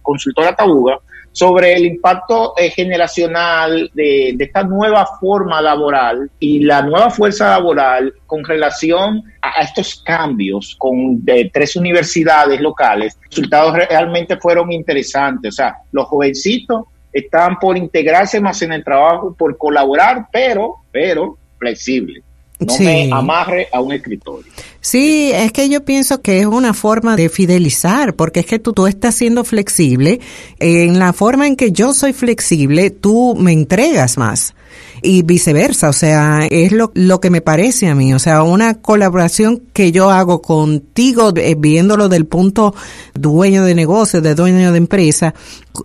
consultora 0.02 0.54
Tabuga 0.54 1.00
sobre 1.32 1.74
el 1.74 1.86
impacto 1.86 2.54
eh, 2.58 2.70
generacional 2.70 3.90
de, 3.94 4.36
esta 4.38 4.64
nueva 4.64 5.06
forma 5.20 5.62
laboral 5.62 6.30
y 6.40 6.60
la 6.60 6.82
nueva 6.82 7.10
fuerza 7.10 7.50
laboral 7.52 8.14
con 8.26 8.44
relación 8.44 9.24
a, 9.42 9.62
estos 9.62 10.02
cambios 10.04 10.76
con 10.78 11.24
tres 11.54 11.76
universidades 11.76 12.60
locales. 12.60 13.18
Los 13.22 13.30
resultados 13.30 13.76
realmente 13.90 14.38
fueron 14.38 14.72
interesantes. 14.72 15.54
O 15.54 15.56
sea, 15.56 15.78
los 15.92 16.08
jovencitos 16.08 16.84
están 17.14 17.58
por 17.60 17.78
integrarse 17.78 18.40
más 18.40 18.62
en 18.62 18.74
el 18.74 18.84
trabajo, 18.84 19.36
por 19.38 19.58
colaborar, 19.58 20.28
pero, 20.32 20.78
pero 20.92 21.38
flexible 21.58 22.24
no 22.62 22.78
me 22.80 23.10
amarre 23.12 23.68
a 23.74 23.82
un 23.82 23.92
escritorio. 23.92 24.46
Sí, 24.80 25.32
es 25.34 25.52
que 25.52 25.70
yo 25.70 25.84
pienso 25.86 26.22
que 26.22 26.40
es 26.40 26.46
una 26.46 26.74
forma 26.74 27.16
de 27.16 27.30
fidelizar, 27.30 28.16
porque 28.16 28.42
es 28.42 28.46
que 28.46 28.60
tú, 28.60 28.74
tú 28.74 28.88
estás 28.88 29.16
siendo 29.16 29.44
flexible. 29.44 30.20
En 30.60 31.00
la 31.00 31.14
forma 31.14 31.48
en 31.48 31.56
que 31.56 31.72
yo 31.72 31.94
soy 31.94 32.14
flexible, 32.14 32.90
tú 32.90 33.36
me 33.38 33.52
entregas 33.52 34.18
más 34.18 34.56
y 35.02 35.24
viceversa. 35.24 35.90
O 35.90 35.94
sea, 35.94 36.48
es 36.50 36.72
lo, 36.72 36.92
lo 36.94 37.20
que 37.20 37.30
me 37.30 37.42
parece 37.42 37.88
a 37.88 37.96
mí. 37.96 38.14
O 38.14 38.20
sea, 38.20 38.44
una 38.44 38.76
colaboración 38.76 39.62
que 39.74 39.92
yo 39.92 40.10
hago 40.10 40.42
contigo, 40.42 41.34
eh, 41.36 41.56
viéndolo 41.58 42.10
del 42.10 42.26
punto 42.26 42.74
dueño 43.14 43.64
de 43.64 43.76
negocio, 43.76 44.22
de 44.22 44.36
dueño 44.36 44.72
de 44.72 44.78
empresa, 44.78 45.34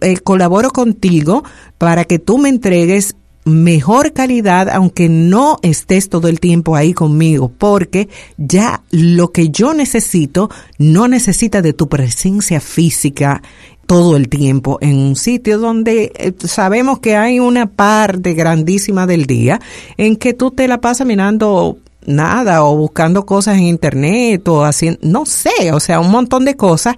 eh, 0.01 0.19
colaboro 0.19 0.71
contigo 0.71 1.45
para 1.79 2.05
que 2.05 2.19
tú 2.19 2.39
me 2.39 2.49
entregues 2.49 3.15
mejor 3.47 4.13
calidad 4.13 4.69
aunque 4.69 5.09
no 5.09 5.59
estés 5.63 6.09
todo 6.09 6.29
el 6.29 6.41
tiempo 6.41 6.75
ahí 6.75 6.93
conmigo, 6.93 7.51
porque 7.57 8.09
ya 8.37 8.83
lo 8.91 9.31
que 9.31 9.51
yo 9.51 9.73
necesito 9.73 10.51
no 10.79 11.07
necesita 11.07 11.63
de 11.63 11.73
tu 11.73 11.89
presencia 11.89 12.61
física 12.61 13.43
todo 13.87 14.17
el 14.17 14.29
tiempo 14.29 14.79
en 14.81 14.99
un 14.99 15.15
sitio 15.15 15.59
donde 15.59 16.13
eh, 16.17 16.35
sabemos 16.41 16.99
que 16.99 17.15
hay 17.15 17.39
una 17.39 17.67
parte 17.67 18.35
grandísima 18.35 19.07
del 19.07 19.27
día 19.27 19.61
en 19.97 20.17
que 20.17 20.35
tú 20.35 20.51
te 20.51 20.67
la 20.67 20.81
pasas 20.81 21.07
mirando 21.07 21.79
nada 22.05 22.65
o 22.65 22.77
buscando 22.77 23.27
cosas 23.27 23.59
en 23.59 23.65
internet 23.65 24.47
o 24.49 24.65
haciendo, 24.65 24.99
no 25.03 25.25
sé, 25.25 25.73
o 25.73 25.79
sea, 25.79 26.01
un 26.01 26.11
montón 26.11 26.45
de 26.45 26.57
cosas 26.57 26.97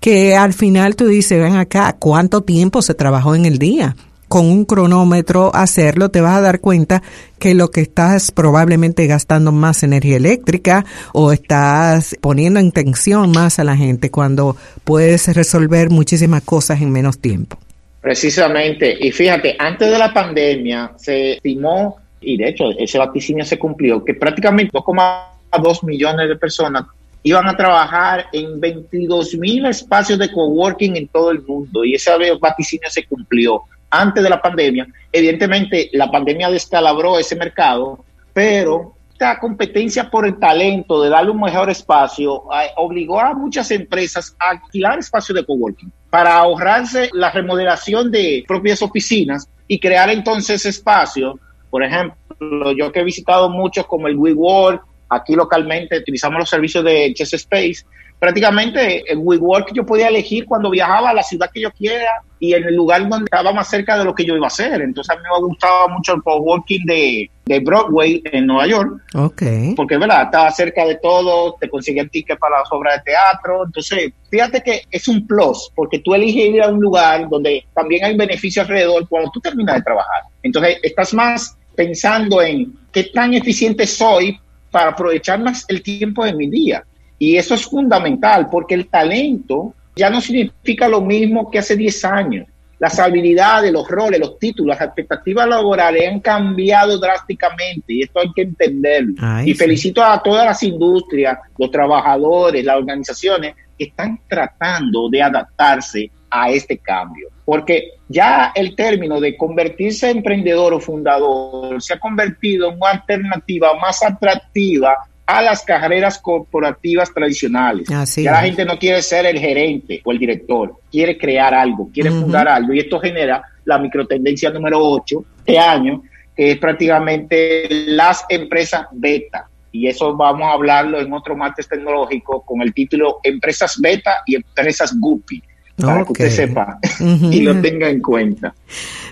que 0.00 0.34
al 0.34 0.54
final 0.54 0.96
tú 0.96 1.06
dices, 1.06 1.38
ven 1.38 1.56
acá, 1.56 1.94
¿cuánto 1.98 2.40
tiempo 2.40 2.80
se 2.80 2.94
trabajó 2.94 3.34
en 3.34 3.44
el 3.44 3.58
día? 3.58 3.96
Con 4.30 4.46
un 4.46 4.64
cronómetro 4.64 5.50
hacerlo, 5.56 6.12
te 6.12 6.20
vas 6.20 6.36
a 6.36 6.40
dar 6.40 6.60
cuenta 6.60 7.02
que 7.40 7.52
lo 7.52 7.72
que 7.72 7.80
estás 7.80 8.30
probablemente 8.30 9.08
gastando 9.08 9.50
más 9.50 9.82
energía 9.82 10.18
eléctrica 10.18 10.86
o 11.12 11.32
estás 11.32 12.16
poniendo 12.20 12.60
en 12.60 12.70
tensión 12.70 13.32
más 13.32 13.58
a 13.58 13.64
la 13.64 13.76
gente 13.76 14.12
cuando 14.12 14.56
puedes 14.84 15.34
resolver 15.34 15.90
muchísimas 15.90 16.42
cosas 16.44 16.80
en 16.80 16.92
menos 16.92 17.18
tiempo. 17.18 17.58
Precisamente, 18.00 18.96
y 19.00 19.10
fíjate, 19.10 19.56
antes 19.58 19.90
de 19.90 19.98
la 19.98 20.14
pandemia 20.14 20.92
se 20.96 21.32
estimó, 21.32 21.96
y 22.20 22.36
de 22.36 22.50
hecho 22.50 22.70
ese 22.78 22.98
vaticinio 22.98 23.44
se 23.44 23.58
cumplió, 23.58 24.04
que 24.04 24.14
prácticamente 24.14 24.70
2,2 24.72 25.84
millones 25.84 26.28
de 26.28 26.36
personas 26.36 26.84
iban 27.24 27.48
a 27.48 27.56
trabajar 27.56 28.26
en 28.32 28.60
22 28.60 29.34
mil 29.34 29.66
espacios 29.66 30.20
de 30.20 30.30
coworking 30.30 30.96
en 30.96 31.08
todo 31.08 31.32
el 31.32 31.42
mundo, 31.42 31.84
y 31.84 31.94
ese 31.94 32.12
vaticinio 32.40 32.88
se 32.88 33.04
cumplió 33.06 33.64
antes 33.90 34.22
de 34.22 34.30
la 34.30 34.40
pandemia. 34.40 34.86
Evidentemente, 35.12 35.90
la 35.92 36.10
pandemia 36.10 36.50
descalabró 36.50 37.18
ese 37.18 37.36
mercado, 37.36 38.04
pero 38.32 38.94
esta 39.12 39.38
competencia 39.38 40.08
por 40.08 40.26
el 40.26 40.38
talento, 40.38 41.02
de 41.02 41.10
darle 41.10 41.30
un 41.30 41.40
mejor 41.40 41.68
espacio, 41.68 42.44
obligó 42.76 43.20
a 43.20 43.34
muchas 43.34 43.70
empresas 43.70 44.34
a 44.38 44.52
alquilar 44.52 44.98
espacios 44.98 45.36
de 45.36 45.44
coworking 45.44 45.92
para 46.08 46.38
ahorrarse 46.38 47.10
la 47.12 47.30
remodelación 47.30 48.10
de 48.10 48.44
propias 48.48 48.80
oficinas 48.80 49.48
y 49.68 49.78
crear 49.78 50.08
entonces 50.08 50.64
espacios. 50.64 51.34
Por 51.68 51.84
ejemplo, 51.84 52.72
yo 52.72 52.90
que 52.90 53.00
he 53.00 53.04
visitado 53.04 53.50
muchos 53.50 53.86
como 53.86 54.08
el 54.08 54.16
WeWork, 54.16 54.82
aquí 55.10 55.34
localmente 55.34 55.98
utilizamos 55.98 56.38
los 56.38 56.48
servicios 56.48 56.82
de 56.82 57.12
Chess 57.14 57.34
Space, 57.34 57.84
prácticamente 58.20 59.10
en 59.10 59.20
WeWork 59.22 59.72
yo 59.74 59.84
podía 59.84 60.08
elegir 60.08 60.44
cuando 60.44 60.70
viajaba 60.70 61.10
a 61.10 61.14
la 61.14 61.22
ciudad 61.22 61.50
que 61.52 61.62
yo 61.62 61.72
quiera 61.72 62.22
y 62.38 62.52
en 62.52 62.64
el 62.64 62.76
lugar 62.76 63.08
donde 63.08 63.24
estaba 63.24 63.52
más 63.52 63.68
cerca 63.68 63.98
de 63.98 64.04
lo 64.04 64.14
que 64.14 64.24
yo 64.24 64.36
iba 64.36 64.46
a 64.46 64.48
hacer. 64.48 64.80
Entonces 64.82 65.14
a 65.14 65.18
mí 65.18 65.22
me 65.22 65.46
gustaba 65.46 65.88
mucho 65.88 66.14
el 66.14 66.22
coworking 66.22 66.84
de, 66.84 67.30
de 67.46 67.60
Broadway 67.60 68.22
en 68.26 68.46
Nueva 68.46 68.66
York. 68.66 69.02
Ok. 69.14 69.42
Porque, 69.74 69.96
¿verdad? 69.96 70.24
Estaba 70.24 70.50
cerca 70.50 70.84
de 70.84 70.96
todo, 70.96 71.56
te 71.58 71.68
conseguía 71.68 72.02
el 72.02 72.10
ticket 72.10 72.38
para 72.38 72.58
las 72.58 72.70
obras 72.70 72.96
de 72.98 73.12
teatro. 73.12 73.64
Entonces, 73.64 74.12
fíjate 74.30 74.62
que 74.62 74.82
es 74.90 75.08
un 75.08 75.26
plus, 75.26 75.70
porque 75.74 75.98
tú 76.00 76.14
eliges 76.14 76.54
ir 76.54 76.62
a 76.62 76.68
un 76.68 76.80
lugar 76.80 77.26
donde 77.28 77.64
también 77.74 78.04
hay 78.04 78.16
beneficio 78.16 78.62
alrededor 78.62 79.08
cuando 79.08 79.30
tú 79.32 79.40
terminas 79.40 79.76
de 79.76 79.82
trabajar. 79.82 80.24
Entonces, 80.42 80.76
estás 80.82 81.14
más 81.14 81.56
pensando 81.74 82.42
en 82.42 82.74
qué 82.92 83.04
tan 83.04 83.32
eficiente 83.32 83.86
soy 83.86 84.38
para 84.70 84.90
aprovechar 84.90 85.40
más 85.40 85.64
el 85.68 85.82
tiempo 85.82 86.24
de 86.24 86.34
mi 86.34 86.48
día. 86.48 86.84
Y 87.20 87.36
eso 87.36 87.54
es 87.54 87.66
fundamental 87.66 88.48
porque 88.50 88.74
el 88.74 88.88
talento 88.88 89.74
ya 89.94 90.08
no 90.08 90.22
significa 90.22 90.88
lo 90.88 91.02
mismo 91.02 91.50
que 91.50 91.58
hace 91.58 91.76
10 91.76 92.04
años. 92.06 92.48
Las 92.78 92.98
habilidades, 92.98 93.70
los 93.70 93.86
roles, 93.86 94.18
los 94.18 94.38
títulos, 94.38 94.74
las 94.74 94.86
expectativas 94.86 95.46
laborales 95.46 96.08
han 96.08 96.20
cambiado 96.20 96.98
drásticamente 96.98 97.92
y 97.92 98.02
esto 98.04 98.20
hay 98.20 98.32
que 98.32 98.40
entenderlo. 98.40 99.14
y 99.44 99.52
felicito 99.52 100.02
a 100.02 100.22
todas 100.22 100.46
las 100.46 100.62
industrias, 100.62 101.38
los 101.58 101.70
trabajadores, 101.70 102.64
las 102.64 102.76
organizaciones 102.78 103.54
que 103.76 103.84
están 103.84 104.18
tratando 104.26 105.10
de 105.10 105.22
adaptarse 105.22 106.10
a 106.30 106.50
este 106.50 106.78
cambio. 106.78 107.28
Porque 107.44 107.90
ya 108.08 108.52
el 108.54 108.74
término 108.74 109.20
de 109.20 109.36
convertirse 109.36 110.08
en 110.08 110.18
emprendedor 110.18 110.72
o 110.72 110.80
fundador 110.80 111.82
se 111.82 111.92
ha 111.92 112.00
convertido 112.00 112.70
en 112.70 112.76
una 112.76 112.92
alternativa 112.92 113.74
más 113.74 114.02
atractiva 114.02 114.96
a 115.38 115.42
las 115.42 115.62
carreras 115.62 116.18
corporativas 116.18 117.12
tradicionales. 117.12 117.88
ya 117.88 118.32
la 118.32 118.42
gente 118.42 118.64
no 118.64 118.78
quiere 118.78 119.02
ser 119.02 119.26
el 119.26 119.38
gerente 119.38 120.00
o 120.04 120.12
el 120.12 120.18
director, 120.18 120.74
quiere 120.90 121.16
crear 121.16 121.54
algo, 121.54 121.90
quiere 121.92 122.10
fundar 122.10 122.48
algo 122.48 122.72
y 122.72 122.80
esto 122.80 122.98
genera 123.00 123.42
la 123.64 123.78
microtendencia 123.78 124.50
número 124.50 124.78
8 124.80 125.24
de 125.46 125.58
año, 125.58 126.02
que 126.34 126.52
es 126.52 126.58
prácticamente 126.58 127.66
las 127.70 128.24
empresas 128.28 128.86
beta. 128.92 129.46
Y 129.72 129.86
eso 129.86 130.16
vamos 130.16 130.48
a 130.48 130.54
hablarlo 130.54 131.00
en 131.00 131.12
otro 131.12 131.36
martes 131.36 131.68
tecnológico 131.68 132.42
con 132.42 132.60
el 132.60 132.74
título 132.74 133.20
Empresas 133.22 133.78
Beta 133.80 134.16
y 134.26 134.34
Empresas 134.34 134.96
Guppy 134.98 135.40
para 135.80 136.04
que 136.04 136.12
usted 136.12 136.30
sepa 136.30 136.78
y 137.00 137.40
lo 137.42 137.60
tenga 137.60 137.88
en 137.88 138.00
cuenta. 138.00 138.54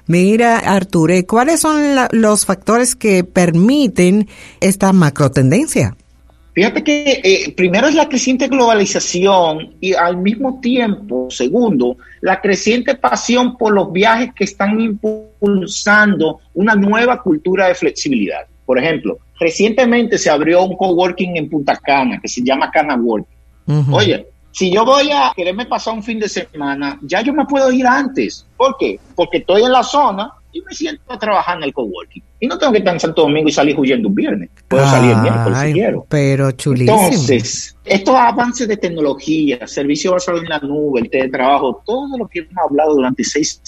Mira, 0.06 0.58
Arture, 0.58 1.26
¿cuáles 1.26 1.60
son 1.60 1.80
los 2.12 2.46
factores 2.46 2.96
que 2.96 3.24
permiten 3.24 4.28
esta 4.60 4.92
macrotendencia? 4.92 5.96
Fíjate 6.54 6.82
que 6.82 7.20
eh, 7.22 7.52
primero 7.56 7.86
es 7.86 7.94
la 7.94 8.08
creciente 8.08 8.48
globalización 8.48 9.74
y 9.80 9.94
al 9.94 10.16
mismo 10.16 10.60
tiempo, 10.60 11.28
segundo, 11.30 11.96
la 12.20 12.40
creciente 12.40 12.96
pasión 12.96 13.56
por 13.56 13.72
los 13.72 13.92
viajes 13.92 14.30
que 14.34 14.44
están 14.44 14.80
impulsando 14.80 16.40
una 16.54 16.74
nueva 16.74 17.22
cultura 17.22 17.68
de 17.68 17.74
flexibilidad. 17.74 18.46
Por 18.66 18.78
ejemplo, 18.78 19.18
recientemente 19.38 20.18
se 20.18 20.30
abrió 20.30 20.64
un 20.64 20.76
coworking 20.76 21.36
en 21.36 21.48
Punta 21.48 21.76
Cana 21.76 22.18
que 22.20 22.28
se 22.28 22.42
llama 22.42 22.70
Cana 22.70 22.96
Work. 22.96 23.26
Oye, 23.92 24.26
si 24.50 24.72
yo 24.72 24.84
voy 24.84 25.10
a 25.12 25.32
quererme 25.36 25.66
pasar 25.66 25.94
un 25.94 26.02
fin 26.02 26.18
de 26.18 26.28
semana, 26.28 26.98
ya 27.02 27.20
yo 27.20 27.32
me 27.32 27.46
puedo 27.46 27.70
ir 27.70 27.86
antes. 27.86 28.44
¿Por 28.56 28.76
qué? 28.76 28.98
Porque 29.14 29.38
estoy 29.38 29.62
en 29.62 29.72
la 29.72 29.82
zona 29.84 30.32
y 30.52 30.62
me 30.62 30.72
siento 30.72 31.12
a 31.12 31.18
trabajar 31.18 31.58
en 31.58 31.64
el 31.64 31.72
coworking. 31.72 32.22
Y 32.40 32.46
no 32.46 32.58
tengo 32.58 32.72
que 32.72 32.78
estar 32.78 32.94
en 32.94 33.00
Santo 33.00 33.22
Domingo 33.22 33.48
y 33.48 33.52
salir 33.52 33.78
huyendo 33.78 34.08
un 34.08 34.14
viernes. 34.14 34.50
Puedo 34.68 34.86
salir 34.86 35.12
el 35.12 35.22
miércoles 35.22 35.58
si 35.58 35.72
quiero. 35.72 36.06
Pero 36.08 36.52
chulísimo. 36.52 36.98
Entonces, 37.04 37.76
estos 37.84 38.14
avances 38.14 38.68
de 38.68 38.76
tecnología, 38.76 39.66
servicios 39.66 40.14
basados 40.14 40.42
en 40.42 40.48
la 40.48 40.58
nube, 40.60 41.00
el 41.00 41.10
teletrabajo, 41.10 41.82
todo 41.84 42.16
lo 42.16 42.28
que 42.28 42.40
hemos 42.40 42.56
hablado 42.56 42.94
durante 42.94 43.24
seis 43.24 43.60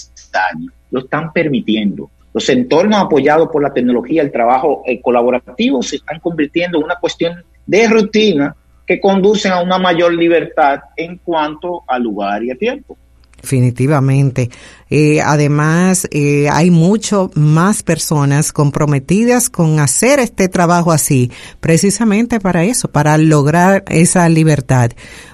años, 0.53 0.71
lo 0.89 1.01
están 1.01 1.31
permitiendo. 1.31 2.09
Los 2.33 2.47
entornos 2.49 2.99
apoyados 2.99 3.49
por 3.51 3.61
la 3.61 3.73
tecnología, 3.73 4.21
el 4.21 4.31
trabajo 4.31 4.83
eh, 4.85 5.01
colaborativo, 5.01 5.81
se 5.83 5.97
están 5.97 6.19
convirtiendo 6.19 6.77
en 6.77 6.85
una 6.85 6.95
cuestión 6.95 7.43
de 7.65 7.87
rutina 7.87 8.55
que 8.87 8.99
conducen 8.99 9.51
a 9.51 9.61
una 9.61 9.77
mayor 9.77 10.13
libertad 10.13 10.79
en 10.95 11.17
cuanto 11.17 11.83
a 11.87 11.99
lugar 11.99 12.43
y 12.43 12.51
a 12.51 12.55
tiempo. 12.55 12.97
Definitivamente. 13.41 14.49
Eh, 14.89 15.19
además, 15.21 16.07
eh, 16.11 16.47
hay 16.51 16.69
mucho 16.69 17.31
más 17.33 17.81
personas 17.81 18.53
comprometidas 18.53 19.49
con 19.49 19.79
hacer 19.79 20.19
este 20.19 20.47
trabajo 20.47 20.91
así, 20.91 21.31
precisamente 21.59 22.39
para 22.39 22.63
eso, 22.63 22.89
para 22.89 23.17
lograr 23.17 23.83
esa 23.87 24.29
libertad. 24.29 24.91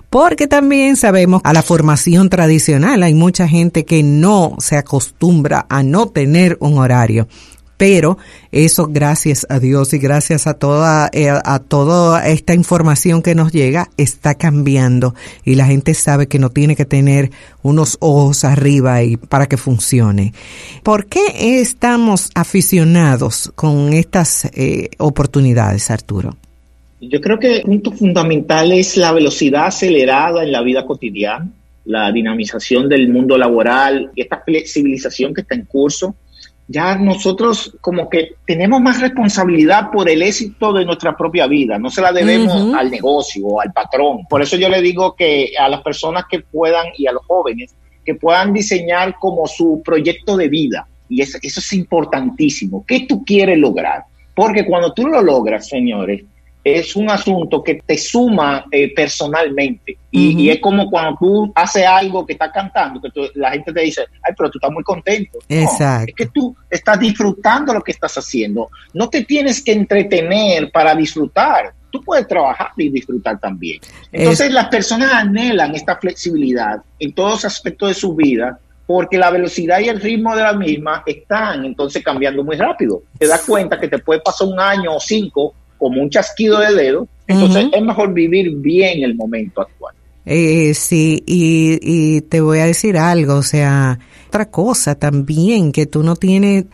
Porque 0.10 0.48
también 0.48 0.96
sabemos 0.96 1.42
a 1.44 1.52
la 1.52 1.64
formación 1.64 2.30
tradicional, 2.30 3.04
hay 3.04 3.14
mucha 3.14 3.46
gente 3.48 3.84
que 3.84 4.04
no 4.04 4.56
se 4.60 4.78
acostumbra 4.78 5.66
a 5.70 5.84
no 5.84 6.08
tener 6.08 6.58
un 6.62 6.78
horario 6.78 7.28
pero 7.78 8.18
eso 8.52 8.88
gracias 8.88 9.46
a 9.50 9.60
Dios 9.60 9.94
y 9.94 10.00
gracias 10.00 10.48
a 10.48 10.56
toda 10.56 11.10
eh, 11.14 11.30
a 11.30 11.60
toda 11.60 12.28
esta 12.28 12.54
información 12.54 13.22
que 13.22 13.36
nos 13.36 13.52
llega 13.52 13.90
está 13.98 14.36
cambiando 14.36 15.14
y 15.46 15.56
la 15.56 15.66
gente 15.68 15.94
sabe 15.94 16.28
que 16.28 16.40
no 16.40 16.50
tiene 16.50 16.76
que 16.76 16.86
tener 16.86 17.30
unos 17.62 17.98
ojos 18.02 18.44
arriba 18.44 19.04
y 19.04 19.18
para 19.18 19.48
que 19.48 19.58
funcione. 19.58 20.34
¿Por 20.84 21.06
qué 21.06 21.60
estamos 21.60 22.32
aficionados 22.36 23.52
con 23.56 23.94
estas 23.94 24.46
eh, 24.54 24.90
oportunidades, 24.98 25.92
Arturo? 25.92 26.36
Yo 27.00 27.22
creo 27.22 27.38
que 27.38 27.58
el 27.58 27.62
punto 27.62 27.92
fundamental 27.92 28.72
es 28.72 28.98
la 28.98 29.12
velocidad 29.12 29.68
acelerada 29.68 30.44
en 30.44 30.52
la 30.52 30.62
vida 30.64 30.86
cotidiana, 30.86 31.48
la 31.86 32.12
dinamización 32.12 32.90
del 32.90 33.10
mundo 33.10 33.38
laboral 33.38 34.12
y 34.16 34.22
esta 34.22 34.42
flexibilización 34.44 35.34
que 35.34 35.42
está 35.42 35.54
en 35.54 35.66
curso 35.66 36.16
ya 36.68 36.98
nosotros 36.98 37.78
como 37.80 38.10
que 38.10 38.36
tenemos 38.46 38.82
más 38.82 39.00
responsabilidad 39.00 39.90
por 39.92 40.10
el 40.10 40.22
éxito 40.22 40.74
de 40.74 40.84
nuestra 40.84 41.16
propia 41.16 41.48
vida, 41.48 41.80
no 41.80 41.90
se 41.90 42.02
la 42.02 42.12
debemos 42.12 42.74
al 42.76 42.92
negocio 42.92 43.46
o 43.48 43.62
al 43.62 43.72
patrón. 43.72 44.26
Por 44.30 44.42
eso 44.42 44.58
yo 44.58 44.68
le 44.68 44.82
digo 44.82 45.16
que 45.16 45.54
a 45.58 45.70
las 45.70 45.82
personas 45.82 46.26
que 46.30 46.42
puedan 46.42 46.88
y 46.98 47.08
a 47.08 47.14
los 47.14 47.26
jóvenes 47.26 47.74
que 48.06 48.16
puedan 48.16 48.54
diseñar 48.54 49.16
como 49.20 49.48
su 49.48 49.82
proyecto 49.84 50.36
de 50.36 50.50
vida, 50.50 50.88
y 51.10 51.22
eso, 51.22 51.38
eso 51.42 51.60
es 51.60 51.74
importantísimo, 51.74 52.84
¿qué 52.86 53.06
tú 53.08 53.24
quieres 53.24 53.58
lograr? 53.58 54.04
Porque 54.34 54.66
cuando 54.66 54.94
tú 54.94 55.08
lo 55.08 55.22
logras, 55.22 55.68
señores, 55.68 56.24
es 56.76 56.96
un 56.96 57.10
asunto 57.10 57.64
que 57.64 57.76
te 57.76 57.98
suma 57.98 58.66
eh, 58.72 58.94
personalmente. 58.94 59.98
Y, 60.12 60.50
es 60.50 60.60
como 60.60 60.90
cuando 60.90 61.18
tú 61.20 61.52
haces 61.54 61.86
algo 61.86 62.26
que 62.26 62.34
estás 62.34 62.52
cantando, 62.52 63.00
que 63.00 63.10
la 63.36 63.52
gente 63.52 63.72
te 63.72 63.82
dice, 63.82 64.02
ay, 64.24 64.34
pero 64.36 64.50
tú 64.50 64.58
estás 64.58 64.72
muy 64.72 64.84
contento. 64.84 65.40
Exacto. 65.48 66.06
es 66.10 66.16
que 66.16 66.26
tú 66.28 66.56
estás 66.70 67.00
disfrutando 67.00 67.74
lo 67.74 67.82
que 67.82 67.92
estás 67.92 68.18
haciendo. 68.18 68.70
No 68.94 69.10
te 69.10 69.24
tienes 69.24 69.64
que 69.64 69.74
entretener 69.74 70.72
para 70.72 70.96
disfrutar. 70.96 71.74
Tú 71.92 72.02
puedes 72.02 72.28
trabajar 72.28 72.72
y 72.78 72.90
disfrutar 72.90 73.40
también. 73.40 73.80
Entonces 74.12 74.52
las 74.52 74.68
personas 74.70 75.12
anhelan 75.14 75.76
esta 75.76 75.98
flexibilidad 75.98 76.82
en 77.00 77.14
todos 77.14 77.46
aspectos 77.46 77.90
de 77.90 77.96
su 77.96 78.16
vida 78.16 78.60
porque 78.88 79.18
la 79.18 79.30
velocidad 79.30 79.80
y 79.80 79.90
el 79.90 80.00
ritmo 80.00 80.36
de 80.36 80.44
la 80.44 80.54
misma 80.54 81.04
están 81.06 81.66
entonces 81.66 82.04
cambiando 82.04 82.44
muy 82.44 82.56
rápido. 82.56 83.04
Te 83.20 83.28
das 83.28 83.44
cuenta 83.46 83.78
que 83.78 83.90
te 83.90 84.00
puede 84.00 84.22
pasar 84.22 84.48
un 84.48 84.60
año 84.60 84.96
o 84.96 85.00
cinco 85.00 85.54
como 85.78 86.02
un 86.02 86.10
chasquido 86.10 86.60
de 86.60 86.74
dedo, 86.74 87.08
entonces 87.28 87.68
es 87.74 87.82
mejor 87.82 88.14
vivir 88.14 88.56
bien 88.58 89.04
el 89.04 89.16
momento 89.16 89.62
actual. 89.62 89.96
Eh, 90.26 90.74
sí, 90.74 91.24
y, 91.26 91.80
y 91.82 92.22
te 92.22 92.42
voy 92.42 92.60
a 92.60 92.66
decir 92.66 92.98
algo, 92.98 93.36
o 93.36 93.44
sea, 93.44 94.00
otra 94.28 94.50
cosa 94.50 94.96
también 94.96 95.72
que 95.72 95.86
tú 95.86 96.04
no 96.04 96.16
tienes 96.16 96.66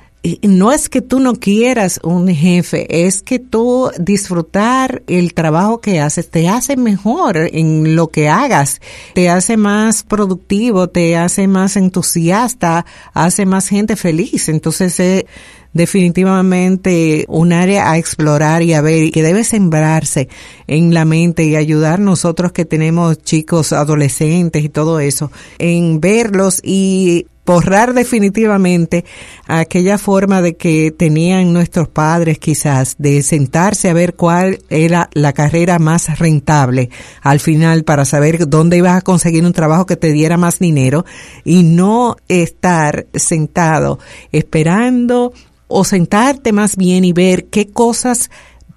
no 0.42 0.72
es 0.72 0.88
que 0.88 1.02
tú 1.02 1.20
no 1.20 1.34
quieras 1.34 2.00
un 2.02 2.30
jefe, 2.30 3.06
es 3.06 3.22
que 3.22 3.40
tú 3.40 3.92
disfrutar 4.00 5.04
el 5.08 5.34
trabajo 5.34 5.82
que 5.82 6.00
haces 6.00 6.30
te 6.30 6.48
hace 6.48 6.78
mejor 6.78 7.36
en 7.38 7.98
lo 7.98 8.08
que 8.08 8.30
hagas, 8.30 8.80
te 9.14 9.30
hace 9.30 9.58
más 9.58 10.04
productivo, 10.04 10.88
te 10.88 11.18
hace 11.18 11.48
más 11.48 11.76
entusiasta, 11.76 12.86
hace 13.14 13.46
más 13.46 13.68
gente 13.68 13.98
feliz. 13.98 14.48
Entonces, 14.48 14.98
eh, 15.02 15.26
definitivamente 15.74 17.26
un 17.28 17.52
área 17.52 17.92
a 17.92 17.98
explorar 17.98 18.62
y 18.62 18.74
a 18.74 18.82
ver 18.82 19.12
que 19.12 19.24
debe 19.24 19.44
sembrarse 19.44 20.30
en 20.68 20.94
la 20.94 21.06
mente 21.06 21.44
y 21.44 21.56
ayudar 21.56 22.00
nosotros 22.00 22.52
que 22.52 22.66
tenemos 22.66 23.22
chicos 23.22 23.74
adolescentes 23.74 24.64
y 24.64 24.70
todo 24.70 25.00
eso 25.00 25.32
en 25.58 26.00
verlos 26.00 26.62
y 26.64 27.28
borrar 27.46 27.94
definitivamente 27.94 29.04
aquella 29.48 29.98
forma 29.98 30.42
de 30.42 30.56
que 30.56 30.92
tenían 30.92 31.52
nuestros 31.52 31.90
padres 31.90 32.40
quizás 32.40 32.96
de 32.98 33.22
sentarse 33.22 33.90
a 33.90 33.94
ver 33.94 34.16
cuál 34.16 34.60
era 34.70 35.10
la 35.14 35.34
carrera 35.34 35.80
más 35.80 36.20
rentable 36.20 36.90
al 37.22 37.40
final 37.40 37.84
para 37.84 38.06
saber 38.06 38.48
dónde 38.48 38.78
ibas 38.78 38.98
a 38.98 39.02
conseguir 39.02 39.46
un 39.46 39.54
trabajo 39.54 39.86
que 39.86 39.98
te 39.98 40.14
diera 40.14 40.38
más 40.38 40.60
dinero 40.60 41.06
y 41.44 41.64
no 41.64 42.16
estar 42.30 43.08
sentado 43.14 44.00
esperando 44.32 45.34
o 45.68 45.84
sentarte 45.84 46.52
más 46.52 46.76
bien 46.76 47.04
y 47.04 47.14
ver 47.14 47.46
qué 47.46 47.68
cosas 47.68 48.30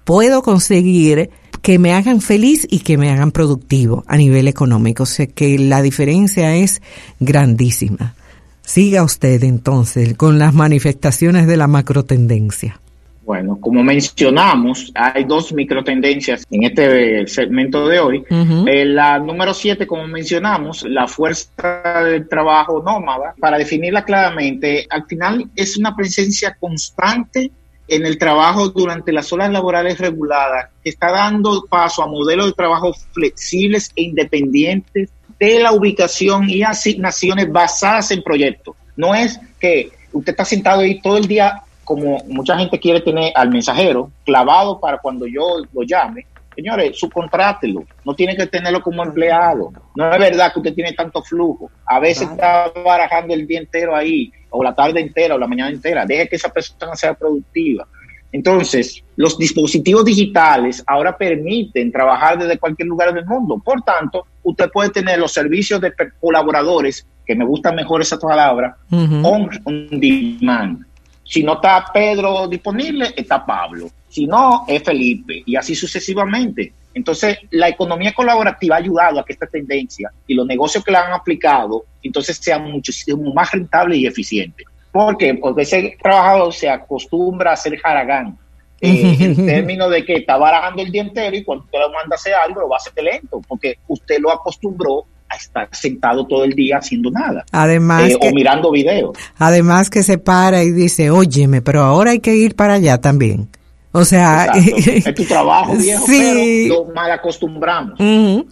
puedo 0.03 0.41
conseguir 0.41 1.29
que 1.61 1.79
me 1.79 1.93
hagan 1.93 2.21
feliz 2.21 2.65
y 2.69 2.79
que 2.79 2.97
me 2.97 3.09
hagan 3.09 3.31
productivo 3.31 4.03
a 4.07 4.17
nivel 4.17 4.47
económico. 4.47 5.03
O 5.03 5.05
sea 5.05 5.27
que 5.27 5.59
la 5.59 5.81
diferencia 5.81 6.55
es 6.55 6.81
grandísima. 7.19 8.15
Siga 8.63 9.03
usted 9.03 9.43
entonces 9.43 10.15
con 10.15 10.39
las 10.39 10.53
manifestaciones 10.53 11.47
de 11.47 11.57
la 11.57 11.67
macrotendencia. 11.67 12.79
Bueno, 13.27 13.57
como 13.59 13.83
mencionamos, 13.83 14.89
hay 14.95 15.25
dos 15.25 15.51
microtendencias 15.51 16.45
en 16.49 16.63
este 16.63 17.27
segmento 17.27 17.85
de 17.85 17.99
hoy. 17.99 18.23
Eh, 18.65 18.85
la 18.85 19.19
número 19.19 19.53
siete, 19.53 19.85
como 19.85 20.07
mencionamos, 20.07 20.83
la 20.83 21.09
fuerza 21.09 22.03
del 22.05 22.29
trabajo 22.29 22.81
nómada, 22.81 23.35
para 23.37 23.57
definirla 23.57 24.05
claramente, 24.05 24.87
al 24.89 25.05
final 25.07 25.45
es 25.57 25.77
una 25.77 25.93
presencia 25.93 26.55
constante 26.57 27.51
en 27.89 28.05
el 28.05 28.17
trabajo 28.17 28.69
durante 28.69 29.11
las 29.11 29.33
horas 29.33 29.51
laborales 29.51 29.99
reguladas, 29.99 30.69
que 30.81 30.91
está 30.91 31.11
dando 31.11 31.65
paso 31.69 32.03
a 32.03 32.07
modelos 32.07 32.45
de 32.45 32.53
trabajo 32.53 32.93
flexibles 33.11 33.91
e 33.97 34.03
independientes 34.03 35.09
de 35.37 35.59
la 35.59 35.73
ubicación 35.73 36.49
y 36.49 36.63
asignaciones 36.63 37.51
basadas 37.51 38.09
en 38.11 38.23
proyectos. 38.23 38.73
No 38.95 39.13
es 39.13 39.37
que 39.59 39.91
usted 40.13 40.31
está 40.31 40.45
sentado 40.45 40.79
ahí 40.79 41.01
todo 41.01 41.17
el 41.17 41.27
día 41.27 41.63
como 41.87 42.17
mucha 42.27 42.57
gente 42.57 42.77
quiere 42.77 42.99
tener 42.99 43.31
al 43.33 43.49
mensajero 43.49 44.11
clavado 44.25 44.77
para 44.77 44.97
cuando 44.97 45.25
yo 45.25 45.63
lo 45.71 45.83
llame, 45.83 46.25
señores, 46.53 46.99
subcontrátelo, 46.99 47.85
no 48.03 48.13
tiene 48.13 48.35
que 48.35 48.45
tenerlo 48.45 48.81
como 48.81 49.01
empleado. 49.03 49.71
No 49.95 50.11
es 50.11 50.19
verdad 50.19 50.51
que 50.51 50.59
usted 50.59 50.73
tiene 50.73 50.91
tanto 50.91 51.21
flujo. 51.21 51.71
A 51.85 52.01
veces 52.01 52.29
está 52.29 52.69
barajando 52.83 53.33
el 53.33 53.47
día 53.47 53.59
entero 53.59 53.95
ahí, 53.95 54.29
o 54.49 54.61
la 54.61 54.75
tarde 54.75 54.99
entera, 54.99 55.35
o 55.35 55.37
la 55.37 55.47
mañana 55.47 55.71
entera. 55.71 56.05
Deje 56.05 56.27
que 56.27 56.35
esa 56.35 56.49
persona 56.49 56.93
sea 56.93 57.13
productiva. 57.13 57.87
Entonces, 58.33 59.01
los 59.15 59.37
dispositivos 59.37 60.03
digitales 60.03 60.83
ahora 60.85 61.17
permiten 61.17 61.89
trabajar 61.89 62.37
desde 62.37 62.57
cualquier 62.57 62.89
lugar 62.89 63.13
del 63.13 63.25
mundo. 63.25 63.61
Por 63.63 63.81
tanto, 63.83 64.25
usted 64.43 64.69
puede 64.71 64.89
tener 64.89 65.19
los 65.19 65.31
servicios 65.31 65.79
de 65.79 65.93
colaboradores, 66.19 67.07
que 67.25 67.33
me 67.33 67.45
gusta 67.45 67.71
mejor 67.71 68.01
esa 68.01 68.19
palabra, 68.19 68.75
on 68.91 69.49
demand. 69.91 70.85
Si 71.27 71.43
no 71.43 71.55
está 71.55 71.85
Pedro 71.93 72.47
disponible, 72.47 73.13
está 73.15 73.45
Pablo. 73.45 73.89
Si 74.07 74.25
no, 74.25 74.63
es 74.67 74.81
Felipe. 74.81 75.43
Y 75.45 75.55
así 75.57 75.75
sucesivamente. 75.75 76.71
Entonces, 76.93 77.37
la 77.51 77.67
economía 77.67 78.13
colaborativa 78.13 78.75
ha 78.75 78.79
ayudado 78.79 79.19
a 79.19 79.25
que 79.25 79.33
esta 79.33 79.45
tendencia 79.45 80.09
y 80.25 80.33
los 80.33 80.47
negocios 80.47 80.83
que 80.83 80.91
la 80.91 81.05
han 81.05 81.13
aplicado, 81.13 81.85
entonces 82.01 82.37
sean 82.37 82.71
muchísimo 82.71 83.33
más 83.33 83.51
rentables 83.51 83.99
y 83.99 84.07
eficientes. 84.07 84.65
¿Por 84.91 85.17
qué? 85.17 85.35
Porque 85.35 85.61
ese 85.63 85.95
trabajador 86.01 86.53
se 86.53 86.69
acostumbra 86.69 87.51
a 87.51 87.53
hacer 87.53 87.77
jaragán. 87.77 88.37
Eh, 88.79 89.17
en 89.19 89.45
términos 89.45 89.91
de 89.91 90.05
que 90.05 90.15
está 90.17 90.37
barajando 90.37 90.81
el 90.81 90.91
día 90.91 91.01
entero 91.01 91.35
y 91.35 91.43
cuando 91.43 91.65
usted 91.65 91.79
lo 91.79 91.91
manda 91.91 92.13
a 92.13 92.15
hacer 92.15 92.33
algo, 92.33 92.61
lo 92.61 92.69
va 92.69 92.77
a 92.77 92.79
hacer 92.79 92.93
lento, 93.03 93.41
porque 93.47 93.79
usted 93.87 94.19
lo 94.19 94.31
acostumbró 94.31 95.05
a 95.29 95.35
estar 95.35 95.69
sentado 95.71 96.25
todo 96.25 96.43
el 96.43 96.53
día 96.53 96.77
haciendo 96.77 97.11
nada. 97.11 97.45
Además. 97.51 98.09
Eh, 98.09 98.17
o 98.19 98.31
mirando 98.33 98.71
videos. 98.71 99.17
Además 99.37 99.89
que 99.89 100.03
se 100.03 100.17
para 100.17 100.63
y 100.63 100.71
dice, 100.71 101.09
óyeme, 101.09 101.61
pero 101.61 101.81
ahora 101.81 102.11
hay 102.11 102.19
que 102.19 102.35
ir 102.35 102.55
para 102.55 102.73
allá 102.73 102.99
también. 102.99 103.49
O 103.91 104.05
sea, 104.05 104.51
es 104.55 105.15
tu 105.15 105.25
trabajo, 105.25 105.75
viejo, 105.75 106.05
pero 106.05 106.39
lo 106.67 106.93
mal 106.93 107.11
acostumbramos. 107.11 107.99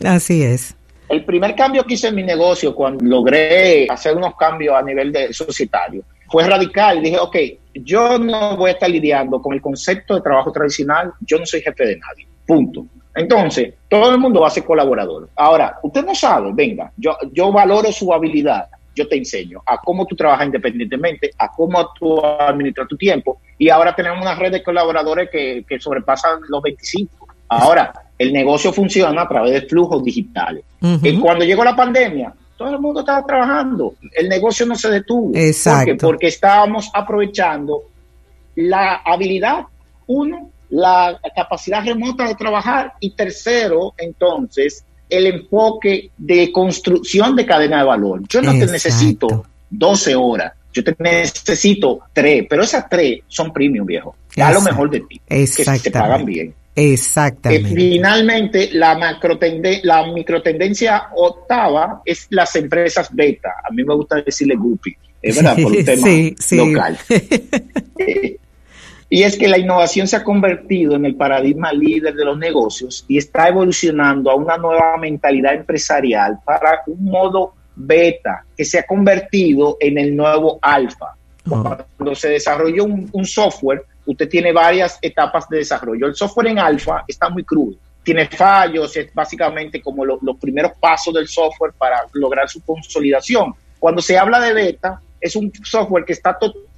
así 0.04 0.42
es. 0.42 0.76
El 1.08 1.24
primer 1.24 1.56
cambio 1.56 1.84
que 1.86 1.94
hice 1.94 2.08
en 2.08 2.16
mi 2.16 2.24
negocio 2.24 2.74
cuando 2.74 3.06
logré 3.06 3.88
hacer 3.88 4.18
unos 4.18 4.36
cambios 4.36 4.76
a 4.76 4.82
nivel 4.82 5.12
de 5.12 5.32
societario 5.34 6.04
fue 6.30 6.48
radical. 6.48 7.02
Dije, 7.02 7.20
ok, 7.20 7.36
yo 7.76 8.18
no 8.18 8.58
voy 8.58 8.70
a 8.70 8.74
estar 8.74 8.90
lidiando 8.90 9.42
con 9.42 9.54
el 9.54 9.62
concepto 9.62 10.16
de 10.16 10.22
trabajo 10.22 10.52
tradicional, 10.52 11.14
yo 11.22 11.38
no 11.38 11.46
soy 11.46 11.62
jefe 11.62 11.86
de 11.86 11.98
nadie, 11.98 12.28
punto. 12.46 12.86
Entonces, 13.16 13.74
todo 13.90 14.12
el 14.12 14.20
mundo 14.20 14.42
va 14.42 14.48
a 14.48 14.52
ser 14.52 14.64
colaborador. 14.66 15.30
Ahora, 15.36 15.80
usted 15.84 16.06
no 16.06 16.14
sabe, 16.14 16.52
venga, 16.54 16.92
yo, 16.98 17.16
yo 17.32 17.52
valoro 17.52 17.92
su 17.92 18.14
habilidad, 18.14 18.68
yo 18.94 19.08
te 19.08 19.18
enseño 19.18 19.62
a 19.66 19.78
cómo 19.78 20.06
tú 20.06 20.16
trabajas 20.16 20.46
independientemente, 20.46 21.32
a 21.38 21.52
cómo 21.52 21.90
tú 21.98 22.24
administras 22.24 22.88
tu 22.88 22.98
tiempo. 22.98 23.40
Y 23.58 23.70
ahora 23.70 23.96
tenemos 23.96 24.22
una 24.22 24.36
red 24.36 24.52
de 24.52 24.64
colaboradores 24.64 25.30
que, 25.32 25.66
que 25.68 25.80
sobrepasan 25.80 26.42
los 26.50 26.62
25. 26.62 27.28
Ahora, 27.48 27.94
El 28.18 28.32
negocio 28.32 28.72
funciona 28.72 29.24
a 29.24 29.28
través 29.28 29.52
de 29.52 29.62
flujos 29.68 30.04
digitales. 30.04 30.64
Y 31.02 31.20
cuando 31.20 31.44
llegó 31.44 31.64
la 31.64 31.76
pandemia, 31.76 32.34
todo 32.58 32.70
el 32.70 32.80
mundo 32.80 33.02
estaba 33.02 33.26
trabajando. 33.26 33.96
El 34.14 34.30
negocio 34.30 34.66
no 34.66 34.76
se 34.76 34.90
detuvo. 34.90 35.32
Exacto. 35.36 36.08
Porque 36.08 36.28
estábamos 36.28 36.90
aprovechando 36.94 37.84
la 38.56 39.02
habilidad, 39.04 39.66
uno, 40.08 40.50
la 40.76 41.18
capacidad 41.34 41.84
remota 41.84 42.28
de 42.28 42.36
trabajar 42.36 42.94
y 43.00 43.12
tercero, 43.12 43.94
entonces, 43.98 44.84
el 45.10 45.28
enfoque 45.28 46.12
de 46.18 46.52
construcción 46.52 47.36
de 47.36 47.46
cadena 47.46 47.78
de 47.78 47.84
valor. 47.84 48.22
Yo 48.28 48.42
no 48.42 48.52
te 48.52 48.66
necesito 48.66 49.46
12 49.70 50.16
horas, 50.16 50.54
yo 50.74 50.84
te 50.84 50.96
necesito 51.00 52.02
3, 52.12 52.46
pero 52.50 52.64
esas 52.64 52.90
3 52.90 53.22
son 53.28 53.54
premium, 53.54 53.86
viejo. 53.86 54.16
Da 54.36 54.52
lo 54.52 54.62
mejor 54.62 54.90
de 54.90 55.00
ti, 55.02 55.22
que 55.28 55.48
se 55.48 55.92
pagan 55.92 56.26
bien. 56.26 56.54
Exactamente. 56.78 57.74
finalmente, 57.74 58.70
la, 58.74 59.18
la 59.84 60.08
microtendencia 60.08 61.08
octava 61.16 62.02
es 62.04 62.28
las 62.32 62.54
empresas 62.58 63.08
beta. 63.16 63.50
A 63.64 63.72
mí 63.72 63.82
me 63.86 63.96
gusta 63.96 64.18
decirle 64.22 64.56
guppy, 64.56 64.94
es 65.22 65.38
verdad, 65.38 65.56
por 65.56 65.72
un 65.72 65.86
tema 65.86 66.08
local. 66.52 66.98
y 69.10 69.24
es 69.24 69.38
que 69.38 69.48
la 69.48 69.58
innovación 69.58 70.08
se 70.08 70.16
ha 70.16 70.24
convertido 70.24 70.96
en 70.96 71.06
el 71.06 71.16
paradigma 71.16 71.72
líder 71.72 72.16
de 72.16 72.26
los 72.26 72.38
negocios 72.38 73.06
y 73.08 73.18
está 73.18 73.48
evolucionando 73.48 74.32
a 74.32 74.36
una 74.36 74.58
nueva 74.58 74.98
mentalidad 74.98 75.54
empresarial 75.54 76.40
para 76.44 76.82
un 76.88 77.06
modo 77.06 77.54
beta 77.76 78.44
que 78.58 78.66
se 78.66 78.80
ha 78.80 78.86
convertido 78.86 79.78
en 79.80 79.98
el 79.98 80.16
nuevo 80.16 80.58
alfa. 80.62 81.14
Cuando 81.48 82.16
se 82.16 82.30
desarrolló 82.30 82.86
un 82.86 83.26
software, 83.26 83.84
usted 84.06 84.28
tiene 84.28 84.52
varias 84.52 84.98
etapas 85.02 85.48
de 85.50 85.58
desarrollo. 85.58 86.08
El 86.08 86.16
software 86.16 86.48
en 86.48 86.60
alfa 86.60 87.04
está 87.08 87.30
muy 87.30 87.44
crudo, 87.44 87.78
tiene 88.04 88.28
fallos, 88.28 88.96
es 88.98 89.14
básicamente 89.14 89.82
como 89.82 90.06
los 90.06 90.38
primeros 90.40 90.74
pasos 90.80 91.14
del 91.14 91.28
software 91.28 91.74
para 91.78 92.02
lograr 92.14 92.50
su 92.50 92.62
consolidación. 92.62 93.54
Cuando 93.80 94.02
se 94.02 94.18
habla 94.18 94.40
de 94.40 94.54
beta, 94.54 95.00
es 95.20 95.36
un 95.36 95.52
software 95.64 96.06
que 96.06 96.14
está 96.14 96.38
totalmente 96.38 96.75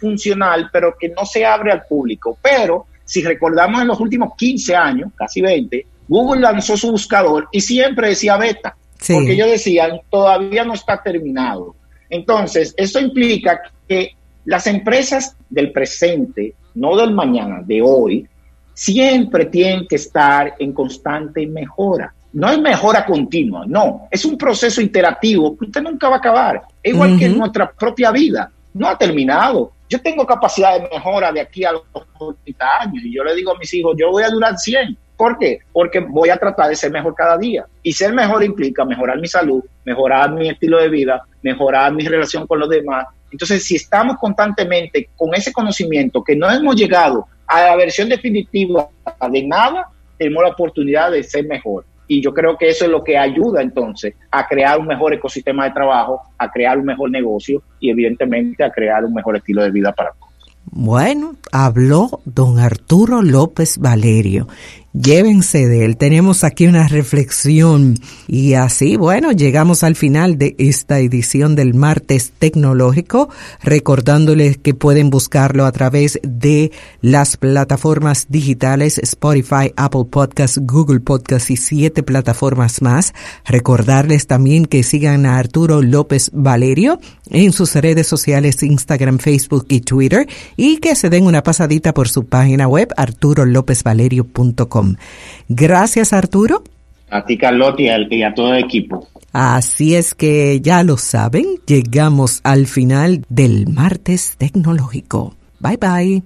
funcional, 0.00 0.68
pero 0.72 0.94
que 0.98 1.08
no 1.08 1.24
se 1.24 1.44
abre 1.44 1.72
al 1.72 1.84
público. 1.84 2.38
Pero 2.42 2.86
si 3.04 3.22
recordamos 3.22 3.80
en 3.80 3.88
los 3.88 4.00
últimos 4.00 4.34
15 4.36 4.76
años, 4.76 5.12
casi 5.16 5.40
20, 5.40 5.86
Google 6.08 6.40
lanzó 6.40 6.76
su 6.76 6.90
buscador 6.90 7.48
y 7.52 7.60
siempre 7.60 8.08
decía 8.08 8.36
beta, 8.36 8.76
porque 9.06 9.32
ellos 9.32 9.50
decían, 9.50 10.00
todavía 10.10 10.64
no 10.64 10.74
está 10.74 11.02
terminado. 11.02 11.74
Entonces, 12.10 12.74
eso 12.76 13.00
implica 13.00 13.60
que 13.86 14.12
las 14.44 14.66
empresas 14.66 15.36
del 15.48 15.72
presente, 15.72 16.54
no 16.74 16.96
del 16.96 17.12
mañana, 17.12 17.62
de 17.62 17.82
hoy, 17.82 18.26
siempre 18.72 19.46
tienen 19.46 19.86
que 19.86 19.96
estar 19.96 20.54
en 20.58 20.72
constante 20.72 21.46
mejora. 21.46 22.14
No 22.32 22.50
es 22.50 22.60
mejora 22.60 23.04
continua, 23.04 23.64
no, 23.66 24.06
es 24.10 24.24
un 24.24 24.38
proceso 24.38 24.80
iterativo 24.80 25.56
que 25.56 25.64
usted 25.64 25.82
nunca 25.82 26.08
va 26.08 26.16
a 26.16 26.18
acabar. 26.18 26.62
Es 26.82 26.92
igual 26.92 27.18
que 27.18 27.26
en 27.26 27.38
nuestra 27.38 27.70
propia 27.70 28.10
vida, 28.10 28.50
no 28.78 28.88
ha 28.88 28.96
terminado. 28.96 29.72
Yo 29.88 30.00
tengo 30.00 30.26
capacidad 30.26 30.80
de 30.80 30.88
mejora 30.88 31.32
de 31.32 31.40
aquí 31.40 31.64
a 31.64 31.72
los 31.72 31.82
30 32.44 32.80
años 32.80 33.04
y 33.04 33.14
yo 33.14 33.24
le 33.24 33.34
digo 33.34 33.52
a 33.52 33.58
mis 33.58 33.72
hijos, 33.74 33.96
yo 33.98 34.10
voy 34.10 34.22
a 34.22 34.30
durar 34.30 34.56
100. 34.56 34.96
¿Por 35.16 35.36
qué? 35.36 35.60
Porque 35.72 36.00
voy 36.00 36.30
a 36.30 36.36
tratar 36.36 36.68
de 36.68 36.76
ser 36.76 36.92
mejor 36.92 37.14
cada 37.14 37.36
día. 37.36 37.66
Y 37.82 37.92
ser 37.92 38.12
mejor 38.12 38.44
implica 38.44 38.84
mejorar 38.84 39.18
mi 39.18 39.26
salud, 39.26 39.64
mejorar 39.84 40.30
mi 40.32 40.48
estilo 40.48 40.78
de 40.78 40.88
vida, 40.88 41.22
mejorar 41.42 41.92
mi 41.92 42.06
relación 42.06 42.46
con 42.46 42.60
los 42.60 42.68
demás, 42.68 43.06
entonces, 43.30 43.64
si 43.64 43.76
estamos 43.76 44.16
constantemente 44.18 45.10
con 45.16 45.34
ese 45.34 45.52
conocimiento 45.52 46.22
que 46.22 46.34
no 46.34 46.50
hemos 46.50 46.76
llegado 46.76 47.26
a 47.46 47.62
la 47.62 47.76
versión 47.76 48.08
definitiva 48.08 48.88
de 49.30 49.42
nada, 49.42 49.88
tenemos 50.16 50.42
la 50.42 50.50
oportunidad 50.50 51.10
de 51.10 51.22
ser 51.22 51.46
mejor. 51.46 51.84
Y 52.08 52.22
yo 52.22 52.32
creo 52.32 52.56
que 52.56 52.70
eso 52.70 52.86
es 52.86 52.90
lo 52.90 53.04
que 53.04 53.16
ayuda 53.16 53.62
entonces 53.62 54.14
a 54.30 54.46
crear 54.48 54.80
un 54.80 54.86
mejor 54.86 55.12
ecosistema 55.12 55.66
de 55.66 55.72
trabajo, 55.72 56.22
a 56.38 56.50
crear 56.50 56.78
un 56.78 56.86
mejor 56.86 57.10
negocio 57.10 57.62
y 57.78 57.90
evidentemente 57.90 58.64
a 58.64 58.70
crear 58.70 59.04
un 59.04 59.12
mejor 59.12 59.36
estilo 59.36 59.62
de 59.62 59.70
vida 59.70 59.92
para 59.92 60.10
todos. 60.12 60.28
Bueno, 60.70 61.36
habló 61.52 62.20
don 62.24 62.58
Arturo 62.58 63.22
López 63.22 63.78
Valerio 63.78 64.48
Llévense 65.00 65.68
de 65.68 65.84
él. 65.84 65.96
Tenemos 65.96 66.42
aquí 66.42 66.66
una 66.66 66.88
reflexión 66.88 67.94
y 68.26 68.54
así, 68.54 68.96
bueno, 68.96 69.30
llegamos 69.30 69.84
al 69.84 69.94
final 69.94 70.38
de 70.38 70.56
esta 70.58 70.98
edición 70.98 71.54
del 71.54 71.74
martes 71.74 72.32
tecnológico, 72.36 73.28
recordándoles 73.62 74.58
que 74.58 74.74
pueden 74.74 75.10
buscarlo 75.10 75.66
a 75.66 75.72
través 75.72 76.18
de 76.24 76.72
las 77.00 77.36
plataformas 77.36 78.26
digitales 78.28 78.98
Spotify, 78.98 79.72
Apple 79.76 80.06
Podcasts, 80.10 80.58
Google 80.60 80.98
Podcasts 80.98 81.52
y 81.52 81.56
siete 81.56 82.02
plataformas 82.02 82.82
más. 82.82 83.14
Recordarles 83.44 84.26
también 84.26 84.66
que 84.66 84.82
sigan 84.82 85.26
a 85.26 85.38
Arturo 85.38 85.80
López 85.80 86.30
Valerio 86.32 86.98
en 87.30 87.52
sus 87.52 87.76
redes 87.76 88.08
sociales 88.08 88.64
Instagram, 88.64 89.18
Facebook 89.18 89.66
y 89.68 89.82
Twitter 89.82 90.26
y 90.56 90.78
que 90.78 90.96
se 90.96 91.08
den 91.08 91.24
una 91.24 91.44
pasadita 91.44 91.94
por 91.94 92.08
su 92.08 92.26
página 92.26 92.66
web 92.66 92.88
arturolopezvalerio.com. 92.96 94.87
Gracias, 95.48 96.12
Arturo. 96.12 96.62
A 97.10 97.24
ti, 97.24 97.36
Carlotti, 97.36 97.88
y 98.10 98.22
a 98.22 98.34
todo 98.34 98.54
el 98.54 98.64
equipo. 98.64 99.08
Así 99.32 99.94
es 99.94 100.14
que 100.14 100.60
ya 100.60 100.82
lo 100.82 100.96
saben, 100.96 101.44
llegamos 101.66 102.40
al 102.44 102.66
final 102.66 103.24
del 103.28 103.68
martes 103.68 104.34
tecnológico. 104.38 105.34
Bye 105.60 105.76
bye. 105.76 106.22